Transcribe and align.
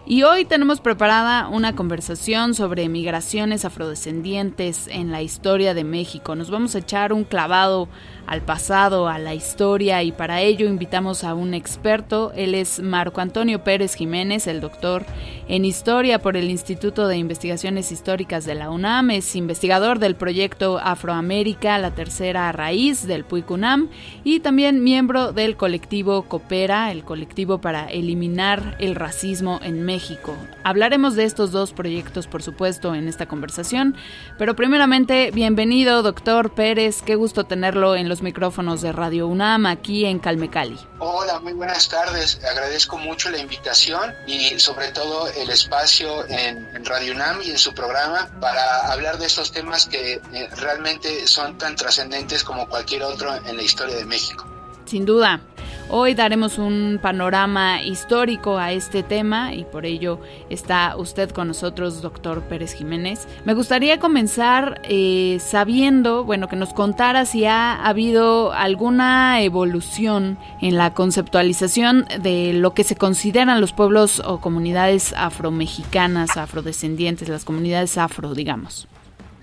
Y 0.08 0.22
hoy 0.22 0.44
tenemos 0.44 0.80
preparada 0.80 1.48
una 1.48 1.74
conversación 1.74 2.54
sobre 2.54 2.88
migraciones 2.88 3.64
afrodescendientes 3.64 4.86
en 4.86 5.10
la 5.10 5.20
historia 5.20 5.74
de 5.74 5.82
México. 5.82 6.36
Nos 6.36 6.48
vamos 6.48 6.76
a 6.76 6.78
echar 6.78 7.12
un 7.12 7.24
clavado 7.24 7.88
al 8.26 8.42
pasado, 8.42 9.08
a 9.08 9.18
la 9.18 9.34
historia 9.34 10.02
y 10.02 10.12
para 10.12 10.40
ello 10.40 10.66
invitamos 10.66 11.24
a 11.24 11.34
un 11.34 11.54
experto. 11.54 12.32
Él 12.34 12.54
es 12.54 12.80
Marco 12.80 13.20
Antonio 13.20 13.62
Pérez 13.62 13.94
Jiménez, 13.94 14.46
el 14.46 14.60
doctor 14.60 15.04
en 15.48 15.64
historia 15.64 16.18
por 16.20 16.36
el 16.36 16.50
Instituto 16.50 17.06
de 17.06 17.18
Investigaciones 17.18 17.92
Históricas 17.92 18.44
de 18.44 18.56
la 18.56 18.70
UNAM, 18.70 19.10
es 19.10 19.36
investigador 19.36 20.00
del 20.00 20.16
proyecto 20.16 20.78
Afroamérica, 20.78 21.78
la 21.78 21.94
tercera 21.94 22.50
raíz 22.50 23.06
del 23.06 23.24
PUICUNAM 23.24 23.88
y 24.24 24.40
también 24.40 24.82
miembro 24.82 25.32
del 25.32 25.56
colectivo 25.56 26.22
Coopera, 26.22 26.90
el 26.90 27.04
colectivo 27.04 27.60
para 27.60 27.86
eliminar 27.86 28.76
el 28.80 28.96
racismo 28.96 29.60
en 29.62 29.84
México. 29.84 30.36
Hablaremos 30.64 31.14
de 31.14 31.24
estos 31.24 31.52
dos 31.52 31.72
proyectos, 31.72 32.26
por 32.26 32.42
supuesto, 32.42 32.94
en 32.94 33.06
esta 33.06 33.26
conversación, 33.26 33.94
pero 34.38 34.56
primeramente, 34.56 35.30
bienvenido, 35.32 36.02
doctor 36.02 36.54
Pérez, 36.54 37.02
qué 37.02 37.14
gusto 37.14 37.44
tenerlo 37.44 37.94
en 37.94 38.08
los 38.08 38.15
micrófonos 38.22 38.80
de 38.80 38.92
Radio 38.92 39.26
UNAM 39.26 39.66
aquí 39.66 40.04
en 40.04 40.18
Calmecali. 40.18 40.78
Hola, 40.98 41.40
muy 41.40 41.52
buenas 41.52 41.88
tardes. 41.88 42.40
Agradezco 42.44 42.98
mucho 42.98 43.30
la 43.30 43.38
invitación 43.38 44.14
y 44.26 44.58
sobre 44.58 44.88
todo 44.92 45.28
el 45.28 45.50
espacio 45.50 46.26
en, 46.28 46.84
Radio 46.84 47.14
UNAM 47.14 47.42
y 47.42 47.50
en 47.50 47.58
su 47.58 47.74
programa 47.74 48.30
para 48.40 48.92
hablar 48.92 49.18
de 49.18 49.26
estos 49.26 49.50
temas 49.50 49.86
que 49.86 50.14
eh, 50.14 50.48
realmente 50.56 51.26
son 51.26 51.58
tan 51.58 51.74
trascendentes 51.74 52.44
como 52.44 52.68
cualquier 52.68 53.02
otro 53.02 53.34
en 53.34 53.56
la 53.56 53.62
historia 53.62 53.96
de 53.96 54.04
México. 54.04 54.46
Sin 54.84 55.04
duda. 55.04 55.40
Hoy 55.88 56.14
daremos 56.14 56.58
un 56.58 56.98
panorama 57.00 57.80
histórico 57.80 58.58
a 58.58 58.72
este 58.72 59.04
tema 59.04 59.54
y 59.54 59.62
por 59.62 59.86
ello 59.86 60.20
está 60.50 60.96
usted 60.96 61.30
con 61.30 61.46
nosotros, 61.46 62.02
doctor 62.02 62.42
Pérez 62.42 62.74
Jiménez. 62.74 63.28
Me 63.44 63.54
gustaría 63.54 64.00
comenzar 64.00 64.80
eh, 64.82 65.38
sabiendo, 65.40 66.24
bueno, 66.24 66.48
que 66.48 66.56
nos 66.56 66.74
contara 66.74 67.24
si 67.24 67.44
ha 67.44 67.74
habido 67.86 68.52
alguna 68.52 69.40
evolución 69.42 70.36
en 70.60 70.76
la 70.76 70.92
conceptualización 70.92 72.08
de 72.20 72.52
lo 72.52 72.74
que 72.74 72.82
se 72.82 72.96
consideran 72.96 73.60
los 73.60 73.72
pueblos 73.72 74.20
o 74.24 74.40
comunidades 74.40 75.12
afromexicanas, 75.16 76.36
afrodescendientes, 76.36 77.28
las 77.28 77.44
comunidades 77.44 77.96
afro, 77.96 78.34
digamos. 78.34 78.88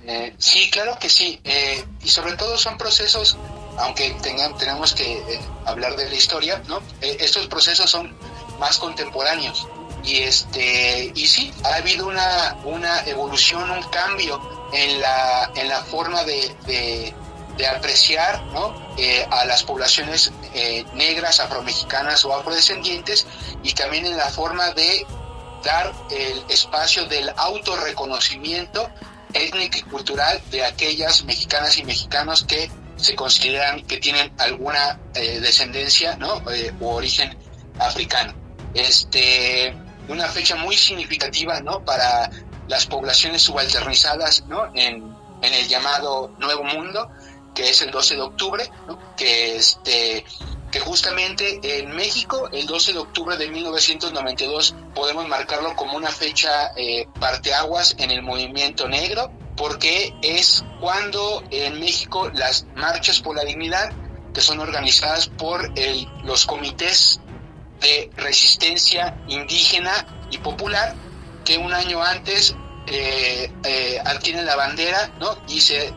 Eh, 0.05 0.33
sí, 0.37 0.69
claro 0.69 0.97
que 0.99 1.07
sí. 1.07 1.39
Eh, 1.45 1.85
y 2.03 2.09
sobre 2.09 2.35
todo 2.35 2.57
son 2.57 2.77
procesos 2.77 3.37
aunque 3.77 4.15
tenemos 4.21 4.93
que 4.93 5.13
eh, 5.13 5.39
hablar 5.65 5.95
de 5.95 6.09
la 6.09 6.15
historia, 6.15 6.61
¿no? 6.67 6.77
Eh, 7.01 7.17
estos 7.19 7.47
procesos 7.47 7.89
son 7.89 8.15
más 8.59 8.77
contemporáneos. 8.77 9.67
Y, 10.03 10.17
este, 10.17 11.11
y 11.15 11.27
sí, 11.27 11.53
ha 11.63 11.75
habido 11.75 12.07
una, 12.07 12.57
una 12.65 13.01
evolución, 13.05 13.69
un 13.71 13.83
cambio 13.83 14.41
en 14.73 14.99
la, 14.99 15.51
en 15.55 15.69
la 15.69 15.81
forma 15.83 16.23
de, 16.23 17.13
de, 17.57 17.67
apreciar. 17.67 18.43
Eh, 18.97 19.25
a 19.31 19.45
las 19.45 19.63
poblaciones 19.63 20.31
negras, 20.93 21.39
afromexicanas 21.39 22.23
o 22.25 22.35
afrodescendientes 22.35 23.25
y 23.63 23.73
también 23.73 24.05
en 24.05 24.17
la 24.17 24.29
forma 24.29 24.69
de 24.73 25.07
dar 25.63 25.91
el 26.11 26.43
espacio 26.49 27.05
del 27.05 27.31
autorreconocimiento 27.35 28.87
étnico 29.33 29.77
y 29.77 29.81
cultural 29.81 30.41
de 30.51 30.63
aquellas 30.63 31.23
mexicanas 31.23 31.77
y 31.77 31.83
mexicanos 31.83 32.43
que 32.43 32.69
se 33.03 33.15
consideran 33.15 33.85
que 33.85 33.97
tienen 33.97 34.31
alguna 34.37 34.99
eh, 35.15 35.39
descendencia 35.39 36.15
¿no? 36.15 36.49
Eh, 36.51 36.73
o 36.79 36.95
origen 36.95 37.37
africano. 37.79 38.33
Este, 38.73 39.75
una 40.07 40.27
fecha 40.27 40.55
muy 40.55 40.77
significativa 40.77 41.59
¿no? 41.61 41.83
para 41.83 42.29
las 42.67 42.85
poblaciones 42.85 43.41
subalternizadas 43.41 44.45
¿no? 44.47 44.71
en, 44.73 45.15
en 45.41 45.53
el 45.53 45.67
llamado 45.67 46.33
Nuevo 46.39 46.63
Mundo, 46.63 47.09
que 47.53 47.69
es 47.69 47.81
el 47.81 47.91
12 47.91 48.15
de 48.15 48.21
octubre, 48.21 48.71
que, 49.15 49.57
este, 49.57 50.25
que 50.71 50.79
justamente 50.79 51.59
en 51.61 51.95
México, 51.95 52.49
el 52.51 52.65
12 52.65 52.93
de 52.93 52.99
octubre 52.99 53.37
de 53.37 53.47
1992, 53.47 54.75
podemos 54.95 55.27
marcarlo 55.27 55.75
como 55.75 55.97
una 55.97 56.09
fecha 56.09 56.71
eh, 56.75 57.07
parteaguas 57.19 57.95
en 57.99 58.11
el 58.11 58.23
movimiento 58.23 58.87
negro, 58.87 59.31
porque 59.55 60.13
es 60.21 60.63
cuando 60.79 61.43
en 61.51 61.79
México 61.79 62.29
las 62.33 62.65
marchas 62.75 63.19
por 63.21 63.35
la 63.35 63.43
dignidad, 63.43 63.93
que 64.33 64.41
son 64.41 64.59
organizadas 64.59 65.27
por 65.27 65.71
el, 65.75 66.07
los 66.23 66.45
comités 66.45 67.19
de 67.79 68.09
resistencia 68.17 69.17
indígena 69.27 70.05
y 70.31 70.39
popular, 70.39 70.95
que 71.45 71.57
un 71.57 71.73
año 71.73 72.01
antes 72.01 72.55
eh, 72.87 73.51
eh, 73.63 74.01
adquieren 74.03 74.45
la 74.45 74.55
bandera 74.55 75.13
¿no? 75.19 75.37
y, 75.47 75.61
se 75.61 75.93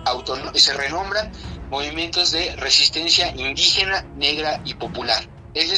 se 0.54 0.74
renombran 0.74 1.32
movimientos 1.70 2.30
de 2.30 2.54
resistencia 2.56 3.28
indígena, 3.34 4.02
negra 4.16 4.60
y 4.64 4.74
popular. 4.74 5.28
Esa 5.54 5.74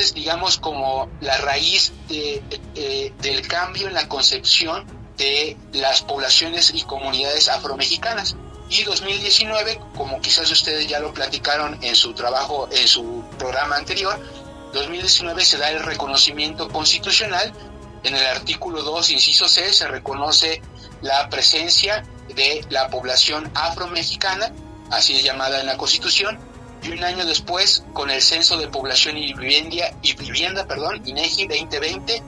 es, 0.00 0.14
digamos, 0.14 0.58
como 0.58 1.10
la 1.20 1.36
raíz 1.38 1.92
eh, 2.08 3.12
del 3.20 3.46
cambio 3.46 3.86
en 3.86 3.94
la 3.94 4.08
concepción 4.08 4.97
de 5.18 5.56
las 5.72 6.02
poblaciones 6.02 6.72
y 6.74 6.82
comunidades 6.82 7.48
afromexicanas. 7.48 8.36
Y 8.70 8.84
2019, 8.84 9.80
como 9.96 10.20
quizás 10.20 10.50
ustedes 10.50 10.86
ya 10.86 11.00
lo 11.00 11.12
platicaron 11.12 11.78
en 11.82 11.94
su 11.94 12.12
trabajo, 12.12 12.68
en 12.70 12.86
su 12.86 13.24
programa 13.38 13.76
anterior, 13.76 14.18
2019 14.72 15.44
se 15.44 15.58
da 15.58 15.70
el 15.70 15.82
reconocimiento 15.82 16.68
constitucional. 16.68 17.52
En 18.04 18.14
el 18.14 18.24
artículo 18.26 18.82
2, 18.82 19.10
inciso 19.10 19.48
C, 19.48 19.72
se 19.72 19.88
reconoce 19.88 20.62
la 21.00 21.28
presencia 21.28 22.04
de 22.34 22.64
la 22.70 22.88
población 22.88 23.50
afromexicana, 23.54 24.52
así 24.90 25.16
es 25.16 25.24
llamada 25.24 25.60
en 25.60 25.66
la 25.66 25.76
Constitución, 25.76 26.38
y 26.82 26.90
un 26.90 27.02
año 27.02 27.24
después, 27.24 27.84
con 27.92 28.10
el 28.10 28.22
Censo 28.22 28.56
de 28.56 28.68
Población 28.68 29.16
y 29.16 29.32
Vivienda, 29.32 29.90
y 30.02 30.14
vivienda 30.14 30.66
perdón, 30.66 31.02
INEGI 31.04 31.48
2020, 31.48 32.22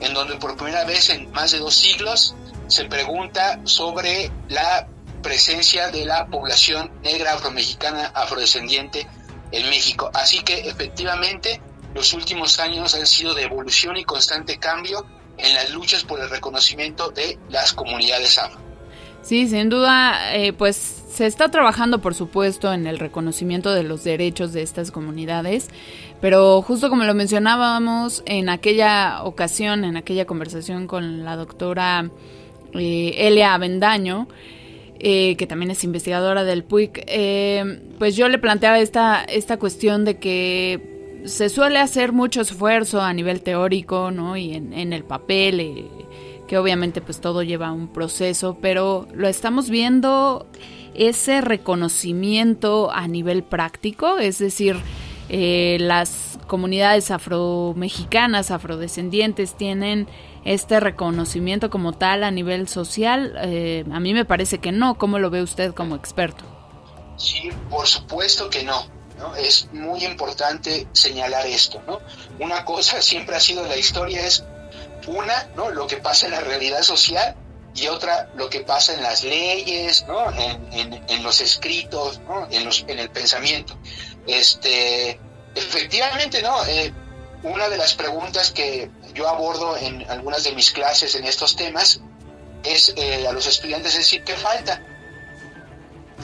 en 0.00 0.14
donde 0.14 0.36
por 0.36 0.56
primera 0.56 0.84
vez 0.84 1.10
en 1.10 1.30
más 1.32 1.52
de 1.52 1.58
dos 1.58 1.74
siglos 1.74 2.34
se 2.68 2.84
pregunta 2.86 3.60
sobre 3.64 4.30
la 4.48 4.88
presencia 5.22 5.90
de 5.90 6.04
la 6.04 6.26
población 6.26 6.90
negra 7.02 7.34
afromexicana 7.34 8.12
afrodescendiente 8.14 9.06
en 9.52 9.68
México. 9.70 10.10
Así 10.14 10.40
que 10.40 10.68
efectivamente 10.68 11.60
los 11.94 12.12
últimos 12.12 12.58
años 12.60 12.94
han 12.94 13.06
sido 13.06 13.34
de 13.34 13.42
evolución 13.42 13.96
y 13.96 14.04
constante 14.04 14.58
cambio 14.58 15.06
en 15.38 15.54
las 15.54 15.70
luchas 15.70 16.04
por 16.04 16.20
el 16.20 16.30
reconocimiento 16.30 17.10
de 17.10 17.38
las 17.48 17.72
comunidades 17.72 18.38
afro. 18.38 18.60
Sí, 19.22 19.48
sin 19.48 19.68
duda, 19.68 20.36
eh, 20.36 20.52
pues 20.52 20.95
se 21.16 21.24
está 21.24 21.50
trabajando, 21.50 22.02
por 22.02 22.14
supuesto, 22.14 22.70
en 22.74 22.86
el 22.86 22.98
reconocimiento 22.98 23.72
de 23.72 23.84
los 23.84 24.04
derechos 24.04 24.52
de 24.52 24.60
estas 24.60 24.90
comunidades, 24.90 25.70
pero 26.20 26.60
justo 26.60 26.90
como 26.90 27.04
lo 27.04 27.14
mencionábamos 27.14 28.22
en 28.26 28.50
aquella 28.50 29.24
ocasión, 29.24 29.86
en 29.86 29.96
aquella 29.96 30.26
conversación 30.26 30.86
con 30.86 31.24
la 31.24 31.36
doctora 31.36 32.10
eh, 32.74 33.14
Elia 33.16 33.54
Avendaño, 33.54 34.28
eh, 34.98 35.36
que 35.36 35.46
también 35.46 35.70
es 35.70 35.84
investigadora 35.84 36.44
del 36.44 36.64
PUIC, 36.64 37.04
eh, 37.06 37.80
pues 37.98 38.14
yo 38.14 38.28
le 38.28 38.36
planteaba 38.36 38.78
esta, 38.78 39.24
esta 39.24 39.56
cuestión 39.56 40.04
de 40.04 40.18
que 40.18 41.22
se 41.24 41.48
suele 41.48 41.78
hacer 41.78 42.12
mucho 42.12 42.42
esfuerzo 42.42 43.00
a 43.00 43.14
nivel 43.14 43.40
teórico, 43.40 44.10
¿no? 44.10 44.36
Y 44.36 44.52
en, 44.52 44.92
el 44.92 45.02
papel, 45.02 45.88
que 46.46 46.58
obviamente 46.58 47.00
pues 47.00 47.22
todo 47.22 47.42
lleva 47.42 47.72
un 47.72 47.88
proceso, 47.88 48.58
pero 48.60 49.08
lo 49.14 49.28
estamos 49.28 49.70
viendo 49.70 50.46
ese 50.98 51.40
reconocimiento 51.40 52.90
a 52.90 53.08
nivel 53.08 53.42
práctico, 53.42 54.18
es 54.18 54.38
decir, 54.38 54.76
eh, 55.28 55.78
las 55.80 56.38
comunidades 56.46 57.10
afromexicanas, 57.10 58.50
afrodescendientes 58.50 59.56
tienen 59.56 60.06
este 60.44 60.78
reconocimiento 60.78 61.70
como 61.70 61.92
tal 61.92 62.22
a 62.22 62.30
nivel 62.30 62.68
social? 62.68 63.34
Eh, 63.42 63.84
a 63.92 64.00
mí 64.00 64.14
me 64.14 64.24
parece 64.24 64.58
que 64.58 64.72
no. 64.72 64.96
¿Cómo 64.96 65.18
lo 65.18 65.30
ve 65.30 65.42
usted 65.42 65.74
como 65.74 65.96
experto? 65.96 66.44
Sí, 67.16 67.50
por 67.68 67.86
supuesto 67.86 68.48
que 68.48 68.62
no. 68.62 68.86
¿no? 69.18 69.34
Es 69.34 69.68
muy 69.72 70.04
importante 70.04 70.86
señalar 70.92 71.46
esto. 71.46 71.82
¿no? 71.86 72.00
Una 72.38 72.64
cosa 72.64 73.02
siempre 73.02 73.36
ha 73.36 73.40
sido 73.40 73.66
la 73.66 73.76
historia 73.76 74.24
es 74.24 74.44
una, 75.06 75.48
¿no? 75.56 75.70
lo 75.70 75.86
que 75.86 75.96
pasa 75.96 76.26
en 76.26 76.32
la 76.32 76.40
realidad 76.40 76.82
social 76.82 77.36
y 77.76 77.88
otra 77.88 78.30
lo 78.34 78.48
que 78.48 78.60
pasa 78.60 78.94
en 78.94 79.02
las 79.02 79.22
leyes, 79.22 80.06
¿no? 80.06 80.30
en, 80.32 81.22
los 81.22 81.40
escritos, 81.40 82.20
¿no? 82.20 82.48
en, 82.50 82.64
los, 82.64 82.84
en 82.88 82.98
el 82.98 83.10
pensamiento. 83.10 83.76
Este, 84.26 85.20
efectivamente, 85.54 86.42
¿no? 86.42 86.64
Eh, 86.66 86.92
una 87.42 87.68
de 87.68 87.76
las 87.76 87.94
preguntas 87.94 88.50
que 88.50 88.90
yo 89.12 89.28
abordo 89.28 89.76
en 89.76 90.08
algunas 90.10 90.44
de 90.44 90.52
mis 90.52 90.70
clases 90.70 91.14
en 91.16 91.24
estos 91.24 91.54
temas 91.54 92.00
es 92.64 92.94
eh, 92.96 93.26
a 93.26 93.32
los 93.32 93.46
estudiantes 93.46 93.94
decir, 93.94 94.24
¿qué 94.24 94.34
falta? 94.34 94.82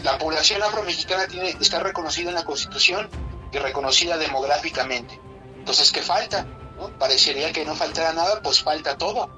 La 0.02 0.18
población 0.18 0.62
afromexicana 0.62 1.26
tiene, 1.26 1.50
está 1.60 1.80
reconocida 1.80 2.30
en 2.30 2.34
la 2.34 2.44
Constitución 2.44 3.10
y 3.52 3.58
reconocida 3.58 4.16
demográficamente. 4.16 5.20
Entonces, 5.58 5.92
¿qué 5.92 6.02
falta? 6.02 6.46
Parecería 6.98 7.52
que 7.52 7.64
no 7.64 7.76
faltara 7.76 8.12
nada, 8.12 8.40
pues 8.42 8.62
falta 8.62 8.96
todo. 8.96 9.30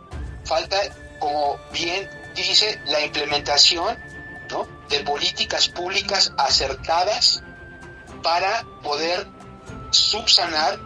Falta 0.44 0.80
como 1.24 1.58
bien 1.72 2.06
dice, 2.34 2.78
la 2.84 3.00
implementación 3.00 3.96
de 4.90 5.00
políticas 5.00 5.68
públicas 5.70 6.34
acertadas 6.36 7.42
para 8.22 8.62
poder 8.82 9.26
subsanar 9.90 10.78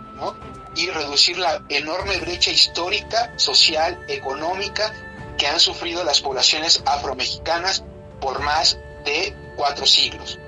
y 0.77 0.89
reducir 0.91 1.39
la 1.39 1.61
enorme 1.69 2.19
brecha 2.19 2.53
histórica, 2.53 3.33
social, 3.35 4.05
económica 4.07 4.93
que 5.37 5.49
han 5.49 5.59
sufrido 5.59 6.05
las 6.05 6.21
poblaciones 6.21 6.85
afromexicanas 6.87 7.83
por 8.21 8.39
más 8.39 8.79
de 9.05 9.37
cuatro 9.57 9.87
siglos. 9.87 10.39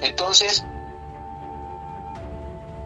Entonces, 0.00 0.64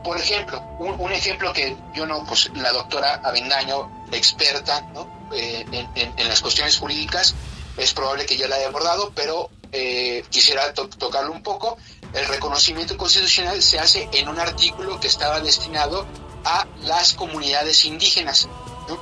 por 0.05 0.19
ejemplo, 0.19 0.62
un, 0.78 1.12
ejemplo 1.12 1.55
que 1.55 1.78
yo 1.94 2.05
no, 2.06 2.26
pues 2.26 2.50
la 2.55 2.72
doctora 2.72 3.22
Avendaño, 3.25 4.05
experta 4.12 4.87
eh, 5.34 5.64
en, 5.94 6.29
las 6.29 6.40
cuestiones 6.40 6.79
jurídicas, 6.79 7.34
es 7.76 7.94
probable 7.94 8.26
que 8.26 8.37
ya 8.37 8.49
la 8.49 8.56
haya 8.56 8.69
abordado, 8.69 9.12
pero 9.14 9.50
eh, 9.73 10.25
quisiera 10.31 10.73
tocarlo 10.75 11.32
un 11.32 11.43
poco. 11.43 11.79
El 12.12 12.26
reconocimiento 12.26 12.96
constitucional 12.96 13.62
se 13.62 13.79
hace 13.79 14.08
en 14.12 14.29
un 14.29 14.38
artículo 14.38 15.00
que 15.00 15.08
estaba 15.08 15.40
destinado 15.40 16.06
a 16.44 16.67
las 16.82 17.14
comunidades 17.14 17.84
indígenas, 17.84 18.49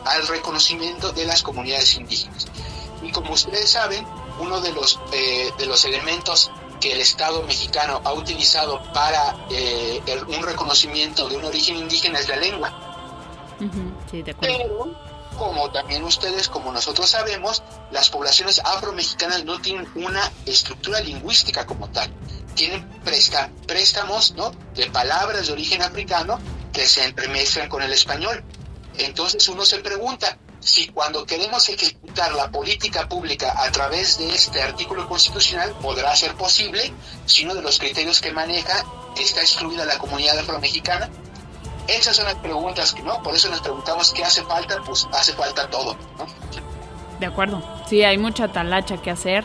al 0.05 0.29
reconocimiento 0.29 1.13
de 1.13 1.25
las 1.25 1.43
comunidades 1.43 1.95
indígenas. 1.97 2.47
Y 3.03 3.11
como 3.11 3.33
ustedes 3.33 3.71
saben, 3.71 4.07
uno 4.39 4.61
de 4.61 4.73
los, 4.73 5.01
eh, 5.13 5.51
de 5.59 5.67
los 5.67 5.85
elementos 5.85 6.51
que 6.81 6.93
el 6.93 7.01
Estado 7.01 7.43
mexicano 7.43 8.01
ha 8.05 8.13
utilizado 8.13 8.83
para 8.93 9.37
eh, 9.51 10.01
un 10.29 10.43
reconocimiento 10.43 11.29
de 11.29 11.37
un 11.37 11.45
origen 11.45 11.77
indígena 11.77 12.19
es 12.19 12.29
la 12.29 12.37
lengua. 12.37 12.91
Pero, 14.41 14.97
como 15.41 15.71
también 15.71 16.05
ustedes, 16.05 16.49
como 16.51 16.71
nosotros 16.71 17.09
sabemos, 17.09 17.63
las 17.91 18.11
poblaciones 18.11 18.61
afromexicanas 18.63 19.43
no 19.47 19.59
tienen 19.59 19.89
una 19.95 20.31
estructura 20.45 21.01
lingüística 21.01 21.65
como 21.65 21.89
tal. 21.89 22.13
Tienen 22.55 22.87
préstamos 23.67 24.33
¿no? 24.33 24.51
de 24.75 24.91
palabras 24.91 25.47
de 25.47 25.55
origen 25.55 25.81
africano 25.81 26.39
que 26.75 26.87
se 26.87 27.05
entremezclan 27.07 27.71
con 27.71 27.81
el 27.81 27.91
español. 27.91 28.45
Entonces 28.99 29.49
uno 29.49 29.65
se 29.65 29.79
pregunta, 29.79 30.37
si 30.61 30.89
cuando 30.89 31.25
queremos 31.25 31.67
ejecutar 31.71 32.35
la 32.35 32.51
política 32.51 33.09
pública 33.09 33.55
a 33.65 33.73
través 33.73 34.19
de 34.19 34.35
este 34.35 34.61
artículo 34.61 35.09
constitucional 35.09 35.75
podrá 35.81 36.15
ser 36.17 36.35
posible 36.35 36.93
si 37.25 37.47
uno 37.47 37.55
de 37.55 37.63
los 37.63 37.79
criterios 37.79 38.21
que 38.21 38.31
maneja 38.31 38.85
está 39.19 39.41
excluida 39.41 39.87
la 39.87 39.97
comunidad 39.97 40.39
afromexicana. 40.39 41.09
Esas 41.91 42.17
son 42.17 42.25
las 42.27 42.37
preguntas 42.37 42.93
que 42.93 43.03
no, 43.03 43.23
por 43.23 43.35
eso 43.35 43.51
nos 43.51 43.61
preguntamos 43.61 44.13
qué 44.13 44.23
hace 44.23 44.43
falta, 44.43 44.81
pues 44.85 45.09
hace 45.13 45.33
falta 45.33 45.69
todo. 45.69 45.97
De 47.19 47.27
acuerdo, 47.27 47.63
sí, 47.89 48.03
hay 48.03 48.17
mucha 48.17 48.49
talacha 48.49 48.99
que 48.99 49.11
hacer 49.11 49.45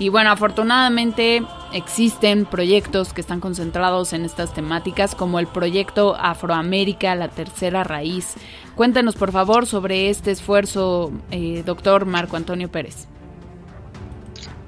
y 0.00 0.08
bueno, 0.08 0.30
afortunadamente 0.30 1.42
existen 1.74 2.46
proyectos 2.46 3.12
que 3.12 3.20
están 3.20 3.38
concentrados 3.38 4.14
en 4.14 4.24
estas 4.24 4.54
temáticas, 4.54 5.14
como 5.14 5.38
el 5.38 5.46
proyecto 5.46 6.16
Afroamérica, 6.16 7.14
la 7.14 7.28
tercera 7.28 7.84
raíz. 7.84 8.34
Cuéntenos, 8.76 9.14
por 9.14 9.30
favor, 9.30 9.66
sobre 9.66 10.08
este 10.08 10.30
esfuerzo, 10.30 11.12
eh, 11.30 11.62
doctor 11.66 12.06
Marco 12.06 12.36
Antonio 12.36 12.70
Pérez. 12.70 13.08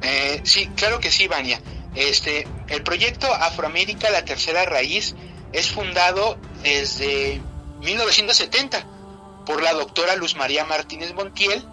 Eh, 0.02 0.42
sí, 0.44 0.66
claro 0.76 1.00
que 1.00 1.10
sí, 1.10 1.28
Vania. 1.28 1.62
Este, 1.94 2.46
el 2.68 2.82
proyecto 2.82 3.32
Afroamérica, 3.32 4.10
la 4.10 4.26
tercera 4.26 4.66
raíz, 4.66 5.14
es 5.52 5.70
fundado 5.70 6.36
desde 6.62 7.40
1970 7.80 8.86
por 9.44 9.62
la 9.62 9.72
doctora 9.72 10.16
Luz 10.16 10.36
María 10.36 10.64
Martínez 10.64 11.14
Montiel, 11.14 11.64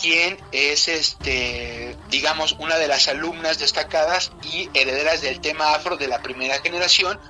quien 0.00 0.38
es, 0.52 0.88
este, 0.88 1.96
digamos, 2.08 2.56
una 2.58 2.76
de 2.76 2.88
las 2.88 3.08
alumnas 3.08 3.58
destacadas 3.58 4.32
y 4.42 4.70
herederas 4.74 5.20
del 5.20 5.40
tema 5.40 5.74
afro 5.74 5.96
de 5.96 6.08
la 6.08 6.22
primera 6.22 6.60
generación, 6.60 7.20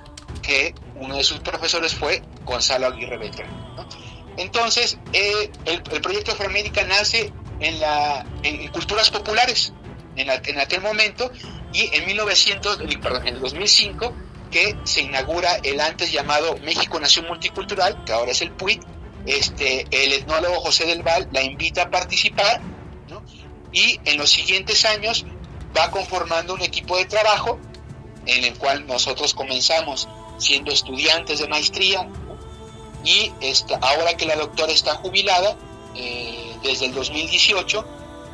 que 0.41 0.75
uno 0.95 1.15
de 1.15 1.23
sus 1.23 1.39
profesores 1.39 1.95
fue 1.95 2.23
Gonzalo 2.45 2.87
Aguirre 2.87 3.17
Beltrán. 3.17 3.49
Entonces, 4.37 4.97
eh, 5.11 5.51
el, 5.65 5.81
proyecto 6.01 6.31
Afroamérica 6.31 6.83
nace 6.85 7.31
en, 7.59 7.79
la, 7.79 8.25
culturas 8.71 9.11
populares 9.11 9.73
en, 10.15 10.29
en, 10.29 10.59
aquel 10.59 10.81
momento 10.81 11.31
y 11.71 11.95
en 11.95 12.05
1900, 12.05 12.79
perdón, 13.01 13.27
en 13.27 13.35
el 13.35 13.41
2005 13.41 14.13
que 14.53 14.77
se 14.83 15.01
inaugura 15.01 15.55
el 15.63 15.81
antes 15.81 16.11
llamado 16.11 16.55
México 16.59 16.99
Nación 16.99 17.25
Multicultural, 17.27 18.03
que 18.05 18.13
ahora 18.13 18.31
es 18.31 18.41
el 18.43 18.51
PUIC, 18.51 18.83
este, 19.25 19.87
el 19.89 20.13
etnólogo 20.13 20.61
José 20.61 20.85
del 20.85 21.01
Val 21.01 21.27
la 21.31 21.41
invita 21.41 21.83
a 21.83 21.89
participar 21.89 22.61
y 23.71 23.99
en 24.05 24.17
los 24.19 24.29
siguientes 24.29 24.85
años 24.85 25.25
va 25.75 25.89
conformando 25.89 26.53
un 26.53 26.61
equipo 26.61 26.97
de 26.97 27.05
trabajo 27.05 27.59
en 28.27 28.43
el 28.43 28.55
cual 28.59 28.85
nosotros 28.85 29.33
comenzamos 29.33 30.07
siendo 30.37 30.71
estudiantes 30.71 31.39
de 31.39 31.47
maestría 31.47 32.07
y 33.03 33.31
esta, 33.41 33.77
ahora 33.77 34.15
que 34.15 34.27
la 34.27 34.35
doctora 34.35 34.71
está 34.71 34.93
jubilada, 34.95 35.57
eh, 35.95 36.55
desde 36.61 36.85
el 36.85 36.93
2018, 36.93 37.85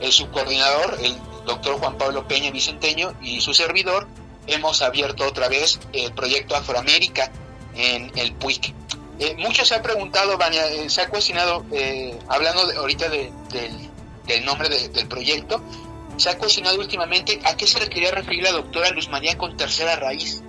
el 0.02 0.12
subcoordinador, 0.12 0.98
el 1.02 1.16
doctor 1.46 1.80
Juan 1.80 1.98
Pablo 1.98 2.28
Peña 2.28 2.52
Vicenteño 2.52 3.14
y 3.22 3.40
su 3.40 3.54
servidor, 3.54 4.08
hemos 4.54 4.82
abierto 4.82 5.26
otra 5.26 5.48
vez 5.48 5.80
el 5.94 6.14
proyecto 6.14 6.56
Afroamérica 6.56 7.32
en 7.76 8.12
el 8.16 8.34
PUIC. 8.34 8.74
Eh, 9.20 9.36
muchos 9.38 9.68
se 9.68 9.76
han 9.76 9.82
preguntado, 9.82 10.38
Vania, 10.38 10.66
eh, 10.68 10.90
se 10.90 11.02
ha 11.02 11.10
cuestionado, 11.10 11.66
eh, 11.72 12.18
hablando 12.30 12.62
ahorita 12.80 13.10
del, 13.10 14.46
nombre 14.46 14.70
del 14.70 15.08
proyecto, 15.08 15.62
se 16.16 16.30
ha 16.30 16.38
cuestionado 16.38 16.80
últimamente 16.80 17.40
a 17.44 17.56
qué 17.58 17.68
se 17.68 17.80
le 17.80 17.90
quería 17.90 18.12
referir 18.12 18.44
la 18.44 18.52
doctora 18.52 18.90
Luz 18.92 19.10
María 19.10 19.38
con 19.38 19.58
tercera 19.58 19.96
raíz. 19.98 20.42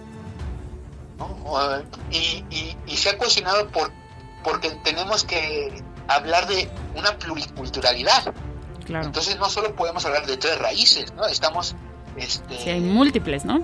Y, 2.10 2.96
se 2.96 3.10
ha 3.10 3.18
cuestionado 3.18 3.68
por, 3.68 3.90
porque 4.44 4.70
tenemos 4.84 5.24
que 5.24 5.82
hablar 6.06 6.46
de 6.46 6.70
una 6.94 7.18
pluriculturalidad. 7.18 8.34
Entonces 8.88 9.36
no 9.38 9.48
solo 9.48 9.74
podemos 9.74 10.04
hablar 10.04 10.26
de 10.26 10.36
tres 10.36 10.58
raíces, 10.58 11.12
¿no? 11.14 11.26
Estamos... 11.26 11.74
Este, 12.20 12.70
hay 12.70 12.80
múltiples, 12.80 13.44
¿no? 13.44 13.62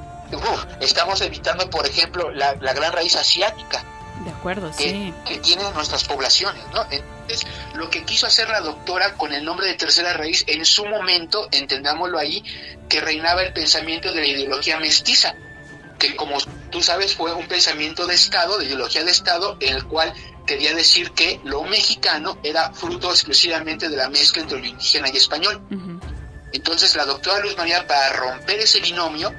estamos 0.81 1.21
evitando, 1.21 1.71
por 1.71 1.87
ejemplo, 1.87 2.31
la, 2.33 2.57
la 2.57 2.73
gran 2.73 2.93
raíz 2.93 3.15
asiática 3.15 3.85
de 4.25 4.31
acuerdo, 4.31 4.73
sí. 4.73 5.13
que 5.25 5.39
tienen 5.39 5.73
nuestras 5.75 6.05
poblaciones, 6.05 6.63
¿no? 6.73 6.83
Entonces, 6.91 7.47
lo 7.75 7.91
que 7.91 8.05
quiso 8.05 8.27
hacer 8.27 8.49
la 8.49 8.61
doctora 8.61 9.15
con 9.15 9.33
el 9.33 9.45
nombre 9.45 9.67
de 9.67 9.75
tercera 9.75 10.15
raíz, 10.15 10.45
en 10.49 10.65
su 10.65 10.87
momento, 10.87 11.49
entendámoslo 11.53 12.19
ahí, 12.19 12.43
que 12.89 13.01
reinaba 13.01 13.43
el 13.43 13.53
pensamiento 13.53 14.13
de 14.13 14.21
la 14.21 14.27
ideología 14.27 14.81
mestiza, 14.81 15.35
que 15.99 16.17
como 16.17 16.39
tú 16.71 16.83
sabes 16.83 17.15
fue 17.15 17.33
un 17.35 17.47
pensamiento 17.47 18.07
de 18.07 18.15
Estado, 18.15 18.59
de 18.59 18.67
ideología 18.67 19.05
de 19.05 19.11
Estado, 19.11 19.57
en 19.61 19.77
el 19.77 19.85
cual 19.85 20.13
quería 20.47 20.75
decir 20.75 21.11
que 21.11 21.41
lo 21.45 21.65
mexicano 21.65 22.39
era 22.43 22.73
fruto 22.73 23.11
exclusivamente 23.11 23.89
de 23.89 23.97
la 23.97 24.09
mezcla 24.09 24.43
entre 24.43 24.59
lo 24.61 24.67
indígena 24.67 25.09
y 25.13 25.17
español. 25.17 25.61
Entonces 26.57 26.97
la 26.97 27.05
doctora 27.05 27.41
Luz 27.41 27.57
María, 27.57 27.87
para 27.87 28.15
romper 28.15 28.61
ese 28.61 28.81
binomio, 28.81 29.33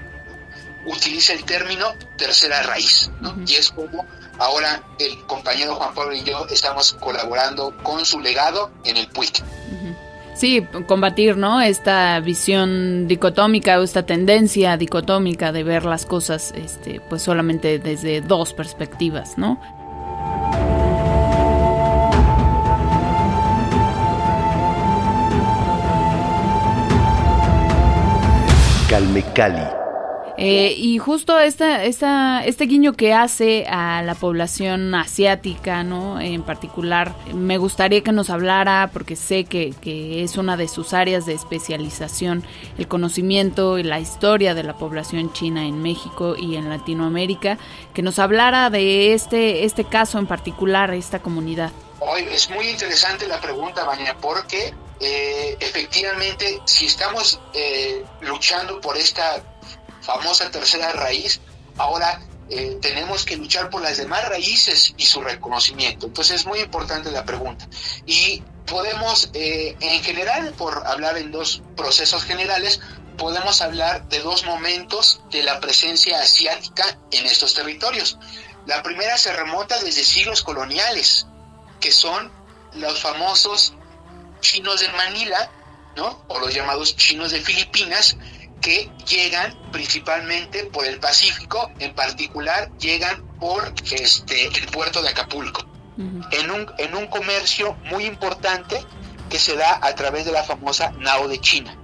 utiliza 0.86 1.34
el 1.34 1.44
término 1.44 1.94
tercera 2.16 2.62
raíz, 2.62 3.10
Y 3.46 3.56
es 3.56 3.72
como 3.72 4.06
ahora 4.38 4.84
el 5.00 5.26
compañero 5.26 5.76
Juan 5.76 5.96
Pablo 5.96 6.14
y 6.14 6.24
yo 6.24 6.46
estamos 6.50 6.94
colaborando 6.94 7.76
con 7.82 8.06
su 8.06 8.20
legado 8.20 8.72
en 8.84 8.98
el 8.98 9.08
PUIC. 9.08 9.44
Sí, 10.36 10.64
combatir, 10.88 11.36
¿no? 11.36 11.60
Esta 11.60 12.20
visión 12.20 13.08
dicotómica 13.08 13.80
o 13.80 13.84
esta 13.84 14.06
tendencia 14.06 14.78
dicotómica 14.78 15.52
de 15.52 15.64
ver 15.64 15.86
las 15.86 16.06
cosas, 16.06 16.54
este, 16.56 17.02
pues 17.10 17.24
solamente 17.24 17.80
desde 17.80 18.22
dos 18.22 18.54
perspectivas, 18.54 19.40
¿no? 19.40 19.60
Calme 29.38 29.60
Cali. 29.60 29.78
Eh, 30.40 30.74
y 30.78 31.00
justo 31.00 31.40
esta, 31.40 31.84
esta, 31.84 32.44
este 32.46 32.66
guiño 32.66 32.94
que 32.94 33.14
hace 33.14 33.66
a 33.68 34.04
la 34.04 34.14
población 34.14 34.94
asiática, 34.94 35.84
¿no? 35.84 36.20
En 36.22 36.44
particular, 36.44 37.16
me 37.34 37.58
gustaría 37.58 38.02
que 38.02 38.12
nos 38.12 38.30
hablara, 38.30 38.92
porque 38.94 39.16
sé 39.16 39.46
que, 39.46 39.74
que, 39.82 40.24
es 40.24 40.38
una 40.38 40.56
de 40.56 40.68
sus 40.68 40.94
áreas 40.94 41.26
de 41.26 41.34
especialización, 41.34 42.44
el 42.78 42.88
conocimiento 42.88 43.80
y 43.80 43.84
la 43.84 44.00
historia 44.00 44.54
de 44.54 44.62
la 44.62 44.76
población 44.76 45.34
china 45.34 45.66
en 45.66 45.82
México 45.82 46.36
y 46.38 46.56
en 46.56 46.70
Latinoamérica, 46.70 47.58
que 47.96 48.04
nos 48.04 48.20
hablara 48.20 48.70
de 48.70 49.14
este, 49.14 49.66
este 49.66 49.86
caso 49.86 50.20
en 50.20 50.28
particular, 50.28 50.94
esta 50.94 51.18
comunidad. 51.20 51.72
Hoy 52.00 52.28
es 52.32 52.48
muy 52.52 52.70
interesante 52.70 53.28
la 53.28 53.42
pregunta, 53.42 53.86
Baña, 53.86 54.16
porque 54.22 54.76
eh, 55.00 55.58
efectivamente, 55.60 56.62
si 56.66 56.86
estamos 56.86 57.40
eh, 57.54 58.04
luchando 58.22 58.82
por 58.82 58.98
esta 58.98 59.44
famosa 60.02 60.50
tercera 60.50 60.92
raíz, 60.94 61.40
ahora 61.78 62.22
eh, 62.50 62.78
tenemos 62.82 63.26
que 63.26 63.38
luchar 63.38 63.70
por 63.70 63.82
las 63.82 63.98
demás 63.98 64.28
raíces 64.28 64.94
y 64.98 65.06
su 65.06 65.22
reconocimiento. 65.22 66.08
Entonces 66.08 66.42
es 66.42 66.46
muy 66.46 66.60
importante 66.60 67.12
la 67.12 67.26
pregunta. 67.26 67.68
Y 68.06 68.44
podemos, 68.66 69.30
en 69.34 70.04
general, 70.04 70.54
por 70.58 70.86
hablar 70.88 71.18
en 71.18 71.32
dos 71.32 71.62
procesos 71.76 72.24
generales, 72.24 72.82
podemos 73.18 73.62
hablar 73.62 74.08
de 74.10 74.20
dos 74.20 74.46
momentos 74.46 75.22
de 75.32 75.44
la 75.44 75.60
presencia 75.60 76.22
asiática 76.22 76.98
en 77.12 77.26
estos 77.26 77.54
territorios. 77.54 78.18
La 78.66 78.84
primera 78.84 79.18
se 79.18 79.32
remonta 79.32 79.82
desde 79.82 80.04
siglos 80.04 80.44
coloniales, 80.44 81.28
que 81.80 81.92
son 81.92 82.32
los 82.74 83.00
famosos 83.02 83.74
chinos 84.48 84.80
de 84.80 84.90
Manila, 84.90 85.52
¿no? 85.98 86.24
O 86.28 86.40
los 86.40 86.54
llamados 86.54 86.96
chinos 86.96 87.32
de 87.32 87.42
Filipinas, 87.42 88.18
que 88.62 88.90
llegan 89.06 89.54
principalmente 89.72 90.66
por 90.66 90.86
el 90.86 91.00
Pacífico, 91.00 91.72
en 91.80 91.94
particular 91.94 92.72
llegan 92.78 93.26
por 93.40 93.74
este 93.92 94.48
el 94.48 94.66
puerto 94.68 95.02
de 95.02 95.10
Acapulco, 95.10 95.66
en, 95.98 96.52
un, 96.52 96.72
en 96.78 96.96
un 96.96 97.08
comercio 97.08 97.74
muy 97.86 98.06
importante 98.06 98.84
que 99.30 99.38
se 99.38 99.56
da 99.56 99.80
a 99.82 99.94
través 99.96 100.26
de 100.26 100.32
la 100.32 100.44
famosa 100.44 100.92
Nao 100.92 101.28
de 101.28 101.40
China. 101.40 101.78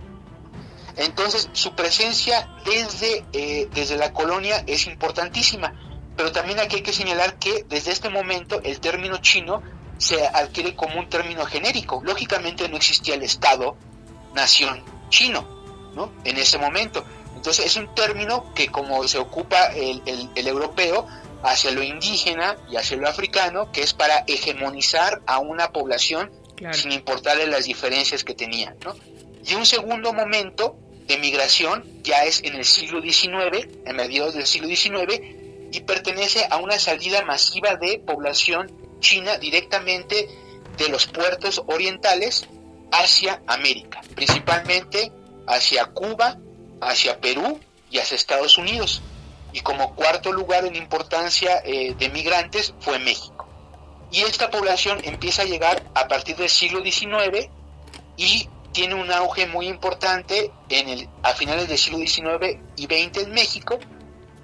Entonces, 0.96 1.50
su 1.54 1.76
presencia 1.76 2.48
desde, 2.66 3.26
eh, 3.34 3.68
desde 3.74 3.98
la 3.98 4.14
colonia 4.14 4.64
es 4.68 4.88
importantísima, 4.88 5.74
pero 6.16 6.32
también 6.32 6.60
aquí 6.60 6.78
hay 6.78 6.84
que 6.84 6.94
señalar 6.94 7.40
que 7.40 7.66
desde 7.68 7.92
este 7.92 8.10
momento 8.10 8.62
el 8.64 8.80
término 8.80 9.18
chino 9.18 9.64
se 9.98 10.26
adquiere 10.26 10.76
como 10.76 11.00
un 11.00 11.10
término 11.10 11.46
genérico. 11.46 12.02
Lógicamente 12.04 12.68
no 12.70 12.78
existía 12.78 13.16
el 13.16 13.24
Estado-nación 13.24 14.84
chino, 15.10 15.48
¿no? 15.96 16.12
En 16.24 16.38
ese 16.38 16.58
momento. 16.58 17.06
Entonces 17.36 17.66
es 17.66 17.76
un 17.78 17.94
término 17.94 18.54
que 18.54 18.68
como 18.70 19.08
se 19.08 19.18
ocupa 19.18 19.66
el, 19.68 20.02
el, 20.36 20.48
europeo 20.48 21.08
hacia 21.44 21.72
lo 21.72 21.84
indígena 21.84 22.56
y 22.70 22.78
hacia 22.78 22.98
lo 22.98 23.08
africano, 23.08 23.72
que 23.72 23.82
es 23.82 23.94
para 23.94 24.24
hegemonizar 24.28 25.22
a 25.26 25.40
una 25.40 25.72
población 25.72 26.32
sin 26.72 26.94
importarle 26.94 27.48
las 27.48 27.66
diferencias 27.66 28.24
que 28.24 28.34
tenían, 28.34 28.78
¿no? 28.86 28.96
Y 29.46 29.56
un 29.56 29.66
segundo 29.66 30.14
momento 30.14 30.78
de 31.08 31.18
migración 31.18 31.84
ya 32.02 32.24
es 32.24 32.42
en 32.44 32.56
el 32.56 32.64
siglo 32.64 33.02
XIX, 33.02 33.68
en 33.86 33.96
mediados 33.96 34.36
del 34.36 34.46
siglo 34.46 34.70
XIX, 34.70 35.20
y 35.72 35.82
pertenece 35.82 36.46
a 36.50 36.58
una 36.58 36.80
salida 36.80 37.26
masiva 37.26 37.76
de 37.76 38.00
población 38.00 38.72
China 39.04 39.38
directamente 39.38 40.28
de 40.78 40.90
los 40.90 41.06
puertos 41.06 41.62
orientales 41.68 42.48
hacia 42.92 43.44
América, 43.46 44.02
principalmente 44.16 45.12
hacia 45.46 45.86
Cuba, 45.86 46.38
hacia 46.82 47.20
Perú 47.22 47.60
y 47.92 48.00
hacia 48.00 48.16
Estados 48.16 48.58
Unidos. 48.58 49.04
Y 49.52 49.62
como 49.62 49.94
cuarto 49.94 50.32
lugar 50.32 50.66
en 50.66 50.76
importancia 50.76 51.62
eh, 51.64 51.94
de 51.94 52.10
migrantes 52.10 52.74
fue 52.80 52.98
México. 52.98 53.48
Y 54.12 54.22
esta 54.22 54.50
población 54.50 55.00
empieza 55.04 55.44
a 55.44 55.46
llegar 55.46 55.84
a 55.94 56.08
partir 56.08 56.36
del 56.36 56.50
siglo 56.50 56.82
XIX 56.84 57.50
y 58.18 58.50
tiene 58.72 58.96
un 58.96 59.12
auge 59.12 59.46
muy 59.46 59.68
importante 59.68 60.52
en 60.70 60.90
el, 60.90 61.10
a 61.22 61.34
finales 61.34 61.68
del 61.68 61.78
siglo 61.78 62.00
XIX 62.00 62.58
y 62.76 62.86
XX 62.86 63.24
en 63.24 63.32
México 63.32 63.80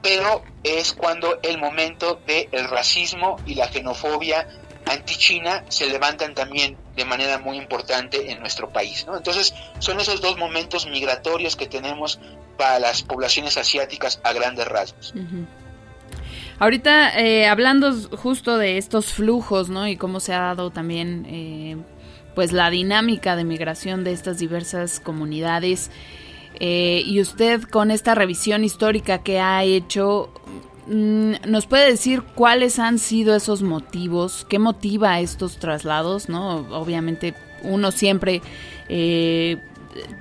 pero 0.02 0.44
es 0.64 0.94
cuando 0.94 1.40
el 1.44 1.58
momento 1.58 2.20
del 2.26 2.70
racismo 2.70 3.38
y 3.46 3.56
la 3.56 3.68
xenofobia 3.68 4.48
anti-China 4.86 5.66
se 5.70 5.88
levantan 5.88 6.34
también 6.34 6.78
de 6.96 7.06
manera 7.06 7.38
muy 7.38 7.58
importante 7.58 8.32
en 8.32 8.40
nuestro 8.40 8.70
país. 8.70 9.06
¿no? 9.06 9.18
Entonces, 9.18 9.54
son 9.80 10.00
esos 10.00 10.22
dos 10.22 10.38
momentos 10.38 10.88
migratorios 10.88 11.56
que 11.56 11.68
tenemos 11.68 12.20
para 12.58 12.80
las 12.80 13.04
poblaciones 13.04 13.58
asiáticas 13.58 14.20
a 14.24 14.34
grandes 14.34 14.68
rasgos. 14.68 15.14
Ahorita, 16.60 17.18
eh, 17.18 17.48
hablando 17.48 17.94
justo 18.18 18.58
de 18.58 18.78
estos 18.78 19.14
flujos, 19.14 19.70
¿no? 19.70 19.88
Y 19.88 19.96
cómo 19.96 20.20
se 20.20 20.34
ha 20.34 20.40
dado 20.40 20.72
también, 20.72 21.26
eh, 21.30 21.78
pues, 22.36 22.52
la 22.52 22.70
dinámica 22.70 23.38
de 23.38 23.46
migración 23.46 24.04
de 24.04 24.12
estas 24.12 24.40
diversas 24.40 25.00
comunidades. 25.00 25.90
Eh, 26.60 27.04
y 27.06 27.22
usted 27.22 27.64
con 27.64 27.92
esta 27.92 28.16
revisión 28.16 28.64
histórica 28.64 29.20
que 29.20 29.40
ha 29.40 29.64
hecho, 29.64 30.30
mm, 30.88 31.34
¿nos 31.48 31.68
puede 31.68 31.90
decir 31.90 32.24
cuáles 32.36 32.80
han 32.80 33.00
sido 33.00 33.36
esos 33.36 33.62
motivos? 33.62 34.46
¿Qué 34.50 34.60
motiva 34.60 35.20
estos 35.20 35.58
traslados? 35.58 36.30
¿no? 36.30 36.68
Obviamente 36.72 37.34
uno 37.64 37.92
siempre 37.92 38.42
eh, 38.88 39.58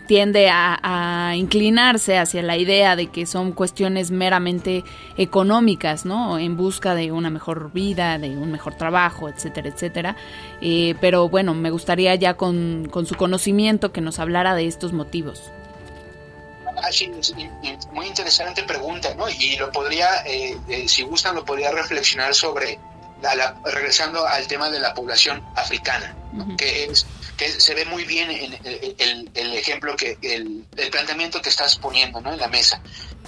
tiende 0.06 0.48
a, 0.50 1.34
inclinarse 1.36 2.18
hacia 2.18 2.42
la 2.42 2.56
idea 2.56 2.96
de 2.96 3.08
que 3.08 3.26
son 3.26 3.52
cuestiones 3.52 4.10
meramente 4.10 4.82
económicas, 5.16 6.06
¿no? 6.06 6.38
En 6.38 6.56
busca 6.56 6.94
de 6.94 7.12
una 7.12 7.30
mejor 7.30 7.70
vida, 7.72 8.18
de 8.18 8.30
un 8.30 8.50
mejor 8.50 8.74
trabajo, 8.74 9.28
etcétera, 9.28 9.68
etcétera. 9.68 10.16
Eh, 10.60 10.94
pero 11.00 11.28
bueno, 11.28 11.54
me 11.54 11.70
gustaría 11.70 12.14
ya 12.14 12.34
con, 12.34 12.88
con 12.90 13.06
su 13.06 13.14
conocimiento 13.14 13.92
que 13.92 14.00
nos 14.00 14.18
hablara 14.18 14.54
de 14.54 14.66
estos 14.66 14.92
motivos. 14.92 15.52
Ah, 16.82 16.92
sí, 16.92 17.10
muy 17.92 18.06
interesante 18.06 18.62
pregunta, 18.62 19.14
¿no? 19.14 19.28
Y 19.28 19.56
lo 19.56 19.70
podría, 19.72 20.22
eh, 20.24 20.56
eh, 20.68 20.88
si 20.88 21.02
gustan, 21.02 21.34
lo 21.34 21.44
podría 21.44 21.70
reflexionar 21.72 22.34
sobre, 22.34 22.78
regresando 23.64 24.26
al 24.26 24.46
tema 24.46 24.70
de 24.70 24.78
la 24.78 24.94
población 24.94 25.44
africana, 25.56 26.16
que 26.56 26.84
es 26.84 27.06
que 27.36 27.48
se 27.60 27.72
ve 27.74 27.84
muy 27.84 28.04
bien 28.04 28.30
en 28.30 28.52
el, 29.34 29.54
ejemplo 29.54 29.96
que 29.96 30.18
el, 30.22 30.66
planteamiento 30.90 31.40
que 31.40 31.48
estás 31.48 31.76
poniendo, 31.76 32.20
¿no? 32.20 32.32
En 32.32 32.40
la 32.40 32.48
mesa. 32.48 32.82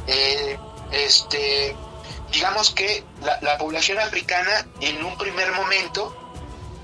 Eh, 0.07 0.59
este, 0.90 1.75
digamos 2.33 2.73
que 2.73 3.04
la, 3.23 3.38
la 3.40 3.57
población 3.57 3.99
africana, 3.99 4.66
en 4.80 5.04
un 5.04 5.16
primer 5.16 5.52
momento, 5.52 6.16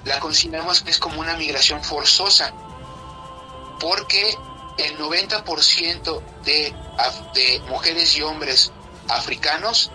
la 0.05 0.21
consideramos 0.21 0.83
que 0.83 0.93
es 0.93 0.99
como 0.99 1.21
una 1.21 1.37
migración 1.37 1.83
forzosa, 1.83 2.53
porque 3.81 4.37
el 4.79 4.99
90% 4.99 6.23
de, 6.45 6.75
de 7.35 7.61
mujeres 7.69 8.17
y 8.17 8.23
hombres 8.23 8.73
africanos 9.09 9.91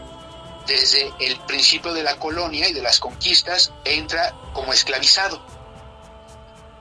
desde 0.68 1.12
el 1.20 1.40
principio 1.42 1.94
de 1.94 2.04
la 2.04 2.18
colonia 2.18 2.68
y 2.68 2.74
de 2.74 2.82
las 2.82 3.00
conquistas 3.00 3.72
entra 3.84 4.34
como 4.54 4.74
esclavizado. 4.74 5.44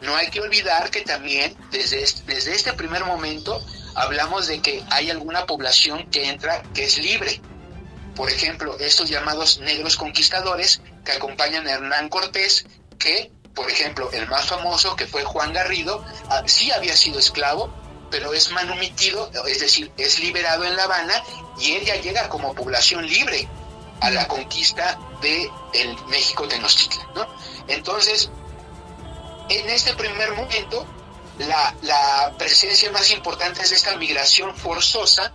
No 0.01 0.17
hay 0.17 0.31
que 0.31 0.41
olvidar 0.41 0.91
que 0.91 1.03
también 1.03 1.57
desde 1.71 2.03
este, 2.03 2.23
desde 2.33 2.55
este 2.55 2.73
primer 2.73 3.05
momento 3.05 3.63
hablamos 3.95 4.47
de 4.47 4.61
que 4.61 4.83
hay 4.91 5.11
alguna 5.11 5.47
población 5.47 6.09
que 6.11 6.31
entra 6.31 6.63
que 6.75 6.85
es 6.85 6.99
libre. 6.99 7.41
Por 8.15 8.31
ejemplo, 8.31 8.77
estos 8.79 9.09
llamados 9.09 9.61
negros 9.61 9.97
conquistadores 9.97 10.81
que 11.05 11.13
acompañan 11.13 11.67
a 11.67 11.73
Hernán 11.73 12.09
Cortés, 12.09 12.67
que, 12.99 13.31
por 13.55 13.71
ejemplo, 13.71 14.11
el 14.13 14.27
más 14.29 14.47
famoso, 14.47 14.97
que 14.97 15.07
fue 15.07 15.25
Juan 15.25 15.53
Garrido, 15.53 16.05
ah, 16.29 16.43
sí 16.47 16.71
había 16.71 16.97
sido 16.97 17.19
esclavo, 17.19 17.73
pero 18.11 18.33
es 18.33 18.51
manumitido, 18.51 19.31
es 19.47 19.61
decir, 19.61 19.91
es 19.97 20.19
liberado 20.19 20.65
en 20.65 20.77
La 20.77 20.85
Habana 20.85 21.23
y 21.59 21.73
él 21.73 21.85
ya 21.85 21.97
llega 21.97 22.29
como 22.29 22.55
población 22.55 23.07
libre 23.07 23.49
a 24.01 24.11
la 24.11 24.27
conquista 24.27 24.99
de 25.21 25.51
el 25.75 25.97
México 26.07 26.49
Tenochtitlan, 26.49 27.15
¿no? 27.15 27.27
Entonces, 27.69 28.31
en 29.49 29.69
este 29.69 29.95
primer 29.95 30.33
momento, 30.33 30.87
la, 31.39 31.75
la 31.83 32.35
presencia 32.39 32.91
más 32.91 33.11
importante 33.11 33.63
es 33.63 33.73
esta 33.73 33.97
migración 33.97 34.57
forzosa 34.57 35.33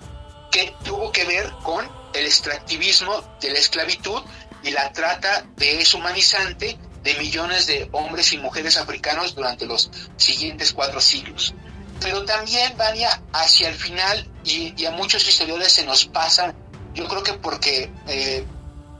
que 0.51 0.73
tuvo 0.83 1.11
que 1.11 1.25
ver 1.25 1.51
con 1.63 1.89
el 2.13 2.25
extractivismo 2.25 3.21
de 3.41 3.51
la 3.51 3.59
esclavitud 3.59 4.21
y 4.63 4.71
la 4.71 4.91
trata 4.93 5.45
deshumanizante 5.57 6.77
de 7.03 7.13
millones 7.15 7.67
de 7.67 7.87
hombres 7.91 8.33
y 8.33 8.37
mujeres 8.37 8.77
africanos 8.77 9.35
durante 9.35 9.65
los 9.65 9.91
siguientes 10.17 10.73
cuatro 10.73 10.99
siglos. 10.99 11.53
Pero 11.99 12.25
también, 12.25 12.75
Vania, 12.77 13.21
hacia 13.31 13.69
el 13.69 13.75
final, 13.75 14.29
y, 14.43 14.85
a 14.85 14.91
muchos 14.91 15.27
historiadores 15.27 15.71
se 15.71 15.85
nos 15.85 16.05
pasa, 16.05 16.53
yo 16.93 17.07
creo 17.07 17.23
que 17.23 17.33
porque 17.33 17.91
eh, 18.07 18.45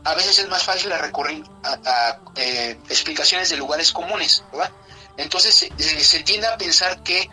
a 0.04 0.14
veces 0.16 0.40
es 0.40 0.48
más 0.50 0.64
fácil 0.64 0.92
recurrir 0.92 1.44
a, 1.64 2.20
eh, 2.36 2.78
explicaciones 2.90 3.50
de 3.50 3.58
lugares 3.58 3.92
comunes, 3.92 4.44
¿verdad? 4.52 4.72
Entonces 5.18 5.70
se 5.78 6.20
tiende 6.24 6.48
a 6.48 6.58
pensar 6.58 7.02
que 7.04 7.30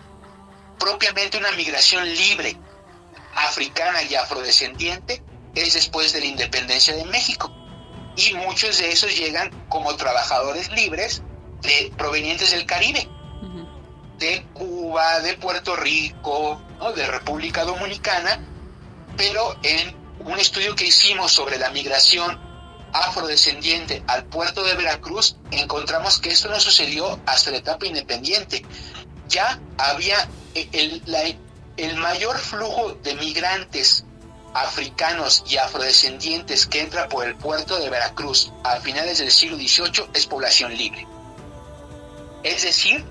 propiamente 0.78 1.38
una 1.38 1.50
migración 1.52 2.08
libre, 2.08 2.56
africana 3.34 4.02
y 4.02 4.14
afrodescendiente, 4.14 5.22
es 5.54 5.74
después 5.74 6.12
de 6.12 6.20
la 6.20 6.26
independencia 6.26 6.94
de 6.94 7.04
México. 7.04 7.52
Y 8.16 8.34
muchos 8.34 8.78
de 8.78 8.90
esos 8.90 9.16
llegan 9.16 9.50
como 9.68 9.96
trabajadores 9.96 10.70
libres 10.72 11.22
de, 11.62 11.92
provenientes 11.96 12.50
del 12.50 12.66
Caribe, 12.66 13.08
de 14.22 14.46
Cuba, 14.54 15.18
de 15.18 15.34
Puerto 15.34 15.74
Rico, 15.74 16.62
de 16.94 17.06
República 17.08 17.64
Dominicana, 17.64 18.38
pero 19.16 19.56
en 19.64 19.96
un 20.20 20.38
estudio 20.38 20.76
que 20.76 20.86
hicimos 20.86 21.32
sobre 21.32 21.58
la 21.58 21.70
migración 21.70 22.40
afrodescendiente 22.92 24.04
al 24.06 24.24
puerto 24.26 24.62
de 24.62 24.74
Veracruz, 24.74 25.36
encontramos 25.50 26.20
que 26.20 26.30
esto 26.30 26.48
no 26.48 26.60
sucedió 26.60 27.18
hasta 27.26 27.50
la 27.50 27.56
etapa 27.56 27.84
independiente. 27.84 28.64
Ya 29.26 29.58
había 29.76 30.28
el, 30.54 31.02
el 31.76 31.96
mayor 31.96 32.38
flujo 32.38 32.92
de 33.02 33.16
migrantes 33.16 34.04
africanos 34.54 35.42
y 35.48 35.56
afrodescendientes 35.56 36.66
que 36.66 36.82
entra 36.82 37.08
por 37.08 37.26
el 37.26 37.34
puerto 37.34 37.76
de 37.80 37.90
Veracruz 37.90 38.52
a 38.62 38.78
finales 38.78 39.18
del 39.18 39.32
siglo 39.32 39.56
XVIII 39.56 40.10
es 40.14 40.26
población 40.26 40.76
libre. 40.76 41.08
Es 42.44 42.62
decir, 42.62 43.04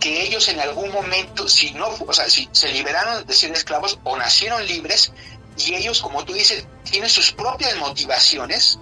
que 0.00 0.22
ellos 0.22 0.48
en 0.48 0.60
algún 0.60 0.92
momento, 0.92 1.48
si 1.48 1.72
no, 1.72 1.88
o 2.06 2.12
sea, 2.12 2.28
si 2.28 2.48
se 2.52 2.68
liberaron 2.72 3.26
de 3.26 3.34
ser 3.34 3.52
esclavos 3.52 3.98
o 4.04 4.16
nacieron 4.16 4.66
libres, 4.66 5.12
y 5.56 5.74
ellos, 5.74 6.02
como 6.02 6.24
tú 6.24 6.34
dices, 6.34 6.66
tienen 6.84 7.08
sus 7.08 7.32
propias 7.32 7.76
motivaciones 7.76 8.78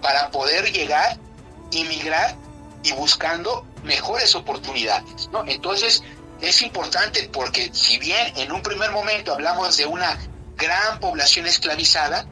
para 0.00 0.30
poder 0.30 0.72
llegar, 0.72 1.18
inmigrar 1.72 2.36
y 2.82 2.92
buscando 2.92 3.66
mejores 3.82 4.34
oportunidades, 4.34 5.28
¿no? 5.32 5.44
Entonces, 5.46 6.02
es 6.40 6.62
importante 6.62 7.28
porque 7.32 7.70
si 7.72 7.98
bien 7.98 8.32
en 8.36 8.52
un 8.52 8.62
primer 8.62 8.92
momento 8.92 9.32
hablamos 9.32 9.76
de 9.76 9.86
una 9.86 10.16
gran 10.56 11.00
población 11.00 11.46
esclavizada, 11.46 12.26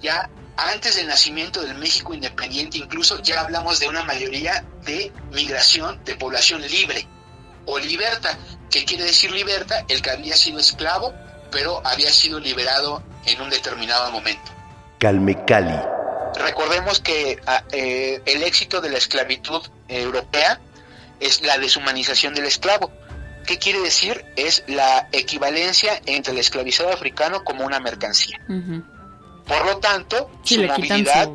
ya 0.00 0.30
antes 0.56 0.96
del 0.96 1.06
nacimiento 1.06 1.62
del 1.62 1.76
México 1.76 2.14
independiente 2.14 2.78
incluso 2.78 3.20
ya 3.22 3.40
hablamos 3.40 3.80
de 3.80 3.88
una 3.88 4.04
mayoría 4.04 4.64
de 4.84 5.12
migración 5.32 6.02
de 6.04 6.14
población 6.16 6.62
libre 6.62 7.06
o 7.66 7.78
liberta, 7.78 8.36
que 8.70 8.84
quiere 8.84 9.04
decir 9.04 9.30
liberta, 9.30 9.84
el 9.88 10.02
que 10.02 10.10
había 10.10 10.36
sido 10.36 10.58
esclavo, 10.58 11.14
pero 11.50 11.80
había 11.86 12.10
sido 12.10 12.40
liberado 12.40 13.02
en 13.26 13.40
un 13.40 13.50
determinado 13.50 14.10
momento. 14.10 14.50
Calmecali. 14.98 15.78
Recordemos 16.34 17.00
que 17.00 17.40
ah, 17.46 17.62
eh, 17.72 18.20
el 18.24 18.42
éxito 18.42 18.80
de 18.80 18.90
la 18.90 18.98
esclavitud 18.98 19.62
europea 19.88 20.60
es 21.20 21.42
la 21.42 21.58
deshumanización 21.58 22.34
del 22.34 22.46
esclavo. 22.46 22.90
¿Qué 23.46 23.58
quiere 23.58 23.80
decir? 23.80 24.24
Es 24.36 24.64
la 24.66 25.08
equivalencia 25.12 26.00
entre 26.06 26.32
el 26.32 26.38
esclavizado 26.38 26.90
africano 26.90 27.44
como 27.44 27.64
una 27.64 27.80
mercancía. 27.80 28.40
Por 29.52 29.66
lo 29.66 29.78
tanto, 29.78 30.30
su 30.42 30.62
movilidad... 30.62 31.28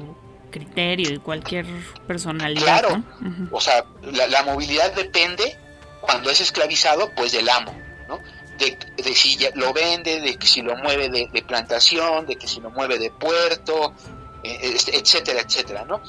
criterio 0.49 1.13
y 1.13 1.19
cualquier 1.19 1.67
personalidad. 2.07 2.63
Claro, 2.63 3.03
o 3.51 3.61
sea, 3.61 3.85
la, 4.01 4.43
movilidad 4.43 4.91
depende, 4.93 5.55
cuando 6.01 6.31
es 6.31 6.41
esclavizado, 6.41 7.11
pues 7.15 7.31
del 7.31 7.47
amo, 7.47 7.79
¿no? 8.07 8.19
De, 8.57 8.75
si 9.13 9.37
lo 9.53 9.71
vende, 9.71 10.19
de 10.19 10.35
que 10.35 10.47
si 10.47 10.63
lo 10.63 10.75
mueve 10.77 11.09
de, 11.09 11.43
plantación, 11.43 12.25
de 12.25 12.37
que 12.37 12.47
si 12.47 12.59
lo 12.59 12.71
mueve 12.71 12.97
de 12.97 13.11
puerto, 13.11 13.93
eh, 14.43 14.75
etcétera, 14.93 15.41
etcétera, 15.41 15.85
¿no? 15.85 16.01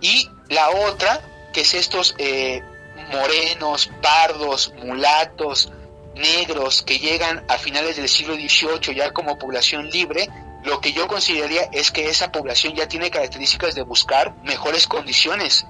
Y 0.00 0.30
la 0.48 0.70
otra, 0.70 1.20
que 1.52 1.62
es 1.62 1.74
estos 1.74 2.14
eh, 2.18 2.62
morenos, 3.10 3.90
pardos, 4.00 4.72
mulatos, 4.84 5.72
negros 6.14 6.82
que 6.82 7.00
llegan 7.00 7.44
a 7.48 7.58
finales 7.58 7.96
del 7.96 8.08
siglo 8.08 8.34
XVIII 8.34 8.94
ya 8.94 9.12
como 9.12 9.36
población 9.36 9.90
libre, 9.90 10.28
lo 10.66 10.80
que 10.80 10.92
yo 10.92 11.06
consideraría 11.06 11.62
es 11.72 11.90
que 11.90 12.08
esa 12.08 12.32
población 12.32 12.74
ya 12.74 12.88
tiene 12.88 13.10
características 13.10 13.74
de 13.74 13.82
buscar 13.82 14.34
mejores 14.44 14.86
condiciones 14.86 15.66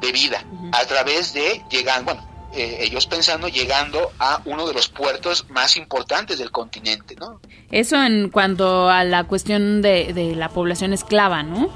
de 0.00 0.12
vida 0.12 0.44
a 0.72 0.84
través 0.84 1.32
de 1.32 1.62
llegar, 1.70 2.04
bueno, 2.04 2.26
eh, 2.52 2.78
ellos 2.80 3.06
pensando 3.06 3.48
llegando 3.48 4.12
a 4.18 4.42
uno 4.44 4.66
de 4.66 4.74
los 4.74 4.88
puertos 4.88 5.48
más 5.48 5.76
importantes 5.76 6.38
del 6.38 6.50
continente, 6.50 7.16
¿no? 7.16 7.40
Eso 7.70 8.02
en 8.02 8.28
cuanto 8.28 8.90
a 8.90 9.04
la 9.04 9.24
cuestión 9.24 9.80
de, 9.80 10.12
de 10.12 10.36
la 10.36 10.50
población 10.50 10.92
esclava, 10.92 11.42
¿no? 11.42 11.70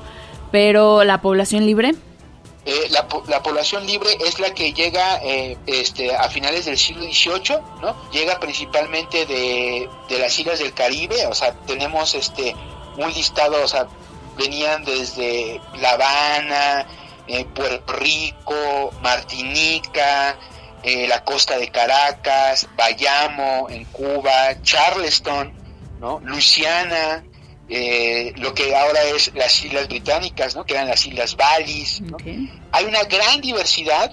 Pero 0.52 1.05
la 1.05 1.22
población 1.22 1.64
libre. 1.64 1.94
Eh, 2.68 2.88
la, 2.90 3.07
población 3.07 3.87
libre 3.87 4.11
es 4.26 4.40
la 4.40 4.52
que 4.52 4.72
llega 4.72 5.20
eh, 5.22 5.57
este, 5.66 6.12
a 6.16 6.29
finales 6.29 6.64
del 6.64 6.76
siglo 6.76 7.05
XVIII, 7.05 7.59
¿no? 7.81 8.11
Llega 8.11 8.40
principalmente 8.40 9.24
de, 9.24 9.88
las 10.18 10.37
islas 10.37 10.59
del 10.59 10.74
Caribe, 10.74 11.26
o 11.29 11.35
sea, 11.35 11.52
tenemos 11.64 12.16
este 12.16 12.57
un 12.96 13.12
listado, 13.12 13.62
o 13.62 13.68
sea, 13.68 13.87
venían 14.37 14.85
desde 14.85 15.61
La 15.79 15.92
Habana, 15.92 16.87
eh, 17.29 17.44
Puerto 17.44 17.92
Rico, 17.92 18.92
Martinica, 19.00 20.37
la 20.83 21.24
costa 21.24 21.59
de 21.59 21.68
Caracas, 21.68 22.68
Bayamo 22.76 23.66
en 23.70 23.85
Cuba, 23.87 24.61
Charleston, 24.62 25.52
¿no? 26.00 26.20
Luisiana, 26.24 27.24
eh, 27.68 28.33
lo 28.37 28.55
que 28.55 28.74
ahora 28.76 29.02
es 29.05 29.33
las 29.35 29.64
Islas 29.64 29.88
Británicas, 29.88 30.55
¿no? 30.55 30.64
que 30.64 30.74
eran 30.74 30.88
las 30.88 31.05
Islas 31.07 31.37
Wallis. 31.38 32.02
Hay 32.72 32.85
una 32.85 33.05
gran 33.05 33.40
diversidad 33.40 34.12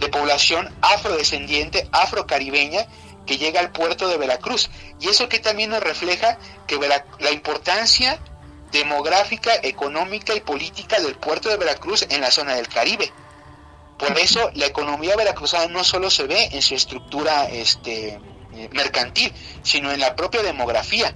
de 0.00 0.08
población 0.08 0.74
afrodescendiente, 0.80 1.88
afrocaribeña, 1.92 2.86
que 3.26 3.38
llega 3.38 3.60
al 3.60 3.70
puerto 3.70 4.08
de 4.08 4.16
Veracruz. 4.16 4.70
Y 5.00 5.08
eso 5.08 5.28
que 5.28 5.38
también 5.38 5.70
nos 5.70 5.82
refleja 5.82 6.38
que 6.66 6.78
la 6.78 7.30
importancia 7.30 8.18
demográfica, 8.72 9.52
económica 9.62 10.34
y 10.34 10.40
política 10.40 10.98
del 10.98 11.14
puerto 11.14 11.50
de 11.50 11.58
Veracruz 11.58 12.06
en 12.08 12.22
la 12.22 12.30
zona 12.30 12.54
del 12.54 12.68
Caribe. 12.68 13.12
Por 13.98 14.18
eso 14.18 14.50
la 14.54 14.66
economía 14.66 15.14
veracruzana 15.14 15.66
no 15.66 15.84
solo 15.84 16.10
se 16.10 16.24
ve 16.26 16.48
en 16.50 16.62
su 16.62 16.74
estructura 16.74 17.48
este, 17.48 18.18
eh, 18.54 18.68
mercantil, 18.72 19.32
sino 19.62 19.92
en 19.92 20.00
la 20.00 20.16
propia 20.16 20.42
demografía. 20.42 21.14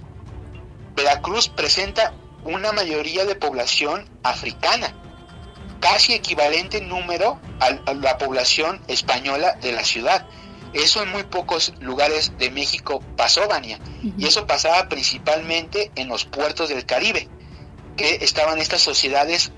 Veracruz 0.97 1.47
presenta 1.47 2.15
una 2.43 2.71
mayoría 2.71 3.23
de 3.23 3.35
población 3.35 4.09
africana, 4.23 4.95
casi 5.79 6.15
equivalente 6.15 6.79
en 6.79 6.89
número 6.89 7.39
a, 7.59 7.93
la 7.93 8.17
población 8.17 8.81
española 8.87 9.53
de 9.61 9.73
la 9.73 9.83
ciudad. 9.83 10.25
Eso 10.73 11.03
en 11.03 11.11
muy 11.11 11.21
pocos 11.23 11.73
lugares 11.79 12.33
de 12.39 12.49
México 12.49 13.03
pasó, 13.15 13.47
Vania, 13.47 13.79
y 14.17 14.25
eso 14.25 14.47
pasaba 14.47 14.89
principalmente 14.89 15.91
en 15.95 16.07
los 16.07 16.25
puertos 16.25 16.69
del 16.69 16.87
Caribe, 16.87 17.29
que 17.95 18.15
estaban 18.21 18.57
estas 18.57 18.81
sociedades 18.81 19.51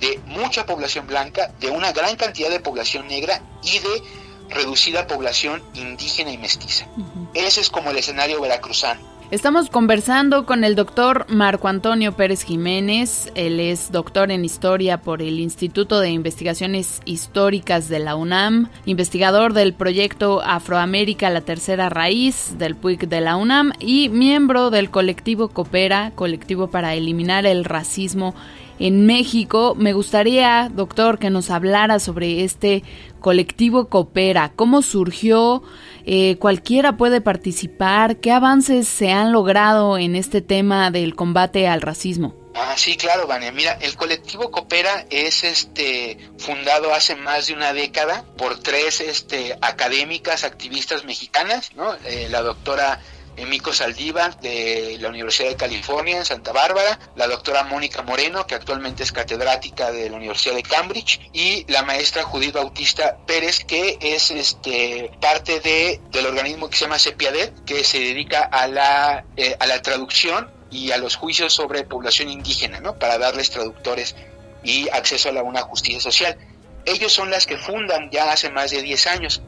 de 0.00 0.18
mucha 0.24 0.64
población 0.64 1.06
blanca, 1.06 1.52
de 1.60 1.68
una 1.68 1.92
gran 1.92 2.16
cantidad 2.16 2.48
de 2.48 2.60
población 2.60 3.06
negra 3.06 3.42
y 3.62 3.80
de 3.80 4.02
reducida 4.48 5.06
población 5.06 5.62
indígena 5.74 6.30
y 6.30 6.38
mestiza. 6.38 6.86
Ese 7.34 7.60
es 7.60 7.68
como 7.68 7.90
el 7.90 7.98
escenario 7.98 8.40
veracruzano. 8.40 9.15
Estamos 9.32 9.70
conversando 9.70 10.46
con 10.46 10.62
el 10.62 10.76
doctor 10.76 11.26
Marco 11.28 11.66
Antonio 11.66 12.12
Pérez 12.12 12.44
Jiménez. 12.44 13.32
Él 13.34 13.58
es 13.58 13.90
doctor 13.90 14.30
en 14.30 14.44
historia 14.44 14.98
por 14.98 15.20
el 15.20 15.40
Instituto 15.40 15.98
de 15.98 16.10
Investigaciones 16.10 17.02
Históricas 17.06 17.88
de 17.88 17.98
la 17.98 18.14
UNAM, 18.14 18.70
investigador 18.84 19.52
del 19.52 19.74
proyecto 19.74 20.42
Afroamérica, 20.42 21.28
la 21.28 21.40
tercera 21.40 21.88
raíz 21.88 22.54
del 22.56 22.76
PUIC 22.76 23.08
de 23.08 23.20
la 23.20 23.34
UNAM 23.34 23.72
y 23.80 24.10
miembro 24.10 24.70
del 24.70 24.90
colectivo 24.90 25.48
Coopera, 25.48 26.12
colectivo 26.14 26.68
para 26.68 26.94
eliminar 26.94 27.46
el 27.46 27.64
racismo 27.64 28.32
en 28.78 29.06
México. 29.06 29.74
Me 29.76 29.92
gustaría, 29.92 30.70
doctor, 30.72 31.18
que 31.18 31.30
nos 31.30 31.50
hablara 31.50 31.98
sobre 31.98 32.44
este 32.44 32.82
colectivo 33.20 33.88
Coopera, 33.88 34.52
cómo 34.54 34.82
surgió, 34.82 35.62
eh, 36.04 36.36
cualquiera 36.38 36.96
puede 36.96 37.20
participar, 37.20 38.18
qué 38.18 38.30
avances 38.30 38.86
se 38.86 39.10
han 39.10 39.32
logrado 39.32 39.98
en 39.98 40.14
este 40.14 40.40
tema 40.40 40.90
del 40.90 41.14
combate 41.16 41.66
al 41.66 41.82
racismo. 41.82 42.34
Ah, 42.58 42.74
sí, 42.76 42.96
claro, 42.96 43.26
Vania. 43.26 43.52
Mira, 43.52 43.72
el 43.82 43.96
colectivo 43.96 44.50
Coopera 44.50 45.04
es 45.10 45.44
este 45.44 46.16
fundado 46.38 46.94
hace 46.94 47.14
más 47.14 47.48
de 47.48 47.52
una 47.52 47.74
década 47.74 48.24
por 48.38 48.58
tres 48.60 49.02
este 49.02 49.58
académicas, 49.60 50.42
activistas 50.42 51.04
mexicanas, 51.04 51.72
¿no? 51.74 51.94
Eh, 52.06 52.28
la 52.30 52.40
doctora 52.40 52.98
Mico 53.44 53.72
Saldívar 53.72 54.40
de 54.40 54.96
la 55.00 55.08
Universidad 55.08 55.50
de 55.50 55.56
California 55.56 56.16
en 56.16 56.24
Santa 56.24 56.52
Bárbara, 56.52 56.98
la 57.14 57.26
doctora 57.26 57.64
Mónica 57.64 58.02
Moreno, 58.02 58.46
que 58.46 58.54
actualmente 58.54 59.02
es 59.02 59.12
catedrática 59.12 59.92
de 59.92 60.08
la 60.08 60.16
Universidad 60.16 60.54
de 60.54 60.62
Cambridge, 60.62 61.20
y 61.32 61.70
la 61.70 61.82
maestra 61.82 62.22
Judith 62.22 62.54
Bautista 62.54 63.18
Pérez, 63.26 63.64
que 63.64 63.98
es 64.00 64.30
este 64.30 65.10
parte 65.20 65.60
de, 65.60 66.00
del 66.10 66.26
organismo 66.26 66.70
que 66.70 66.76
se 66.76 66.84
llama 66.84 66.98
CEPIADET, 66.98 67.64
que 67.64 67.84
se 67.84 67.98
dedica 67.98 68.42
a 68.44 68.66
la, 68.66 69.24
eh, 69.36 69.56
a 69.58 69.66
la 69.66 69.82
traducción 69.82 70.50
y 70.70 70.90
a 70.92 70.98
los 70.98 71.16
juicios 71.16 71.52
sobre 71.52 71.84
población 71.84 72.30
indígena, 72.30 72.80
¿no? 72.80 72.98
Para 72.98 73.18
darles 73.18 73.50
traductores 73.50 74.16
y 74.62 74.88
acceso 74.90 75.28
a 75.28 75.32
la, 75.32 75.42
una 75.42 75.62
justicia 75.62 76.00
social. 76.00 76.36
Ellos 76.84 77.12
son 77.12 77.30
las 77.30 77.46
que 77.46 77.58
fundan 77.58 78.10
ya 78.10 78.30
hace 78.32 78.50
más 78.50 78.70
de 78.70 78.82
10 78.82 79.06
años. 79.08 79.42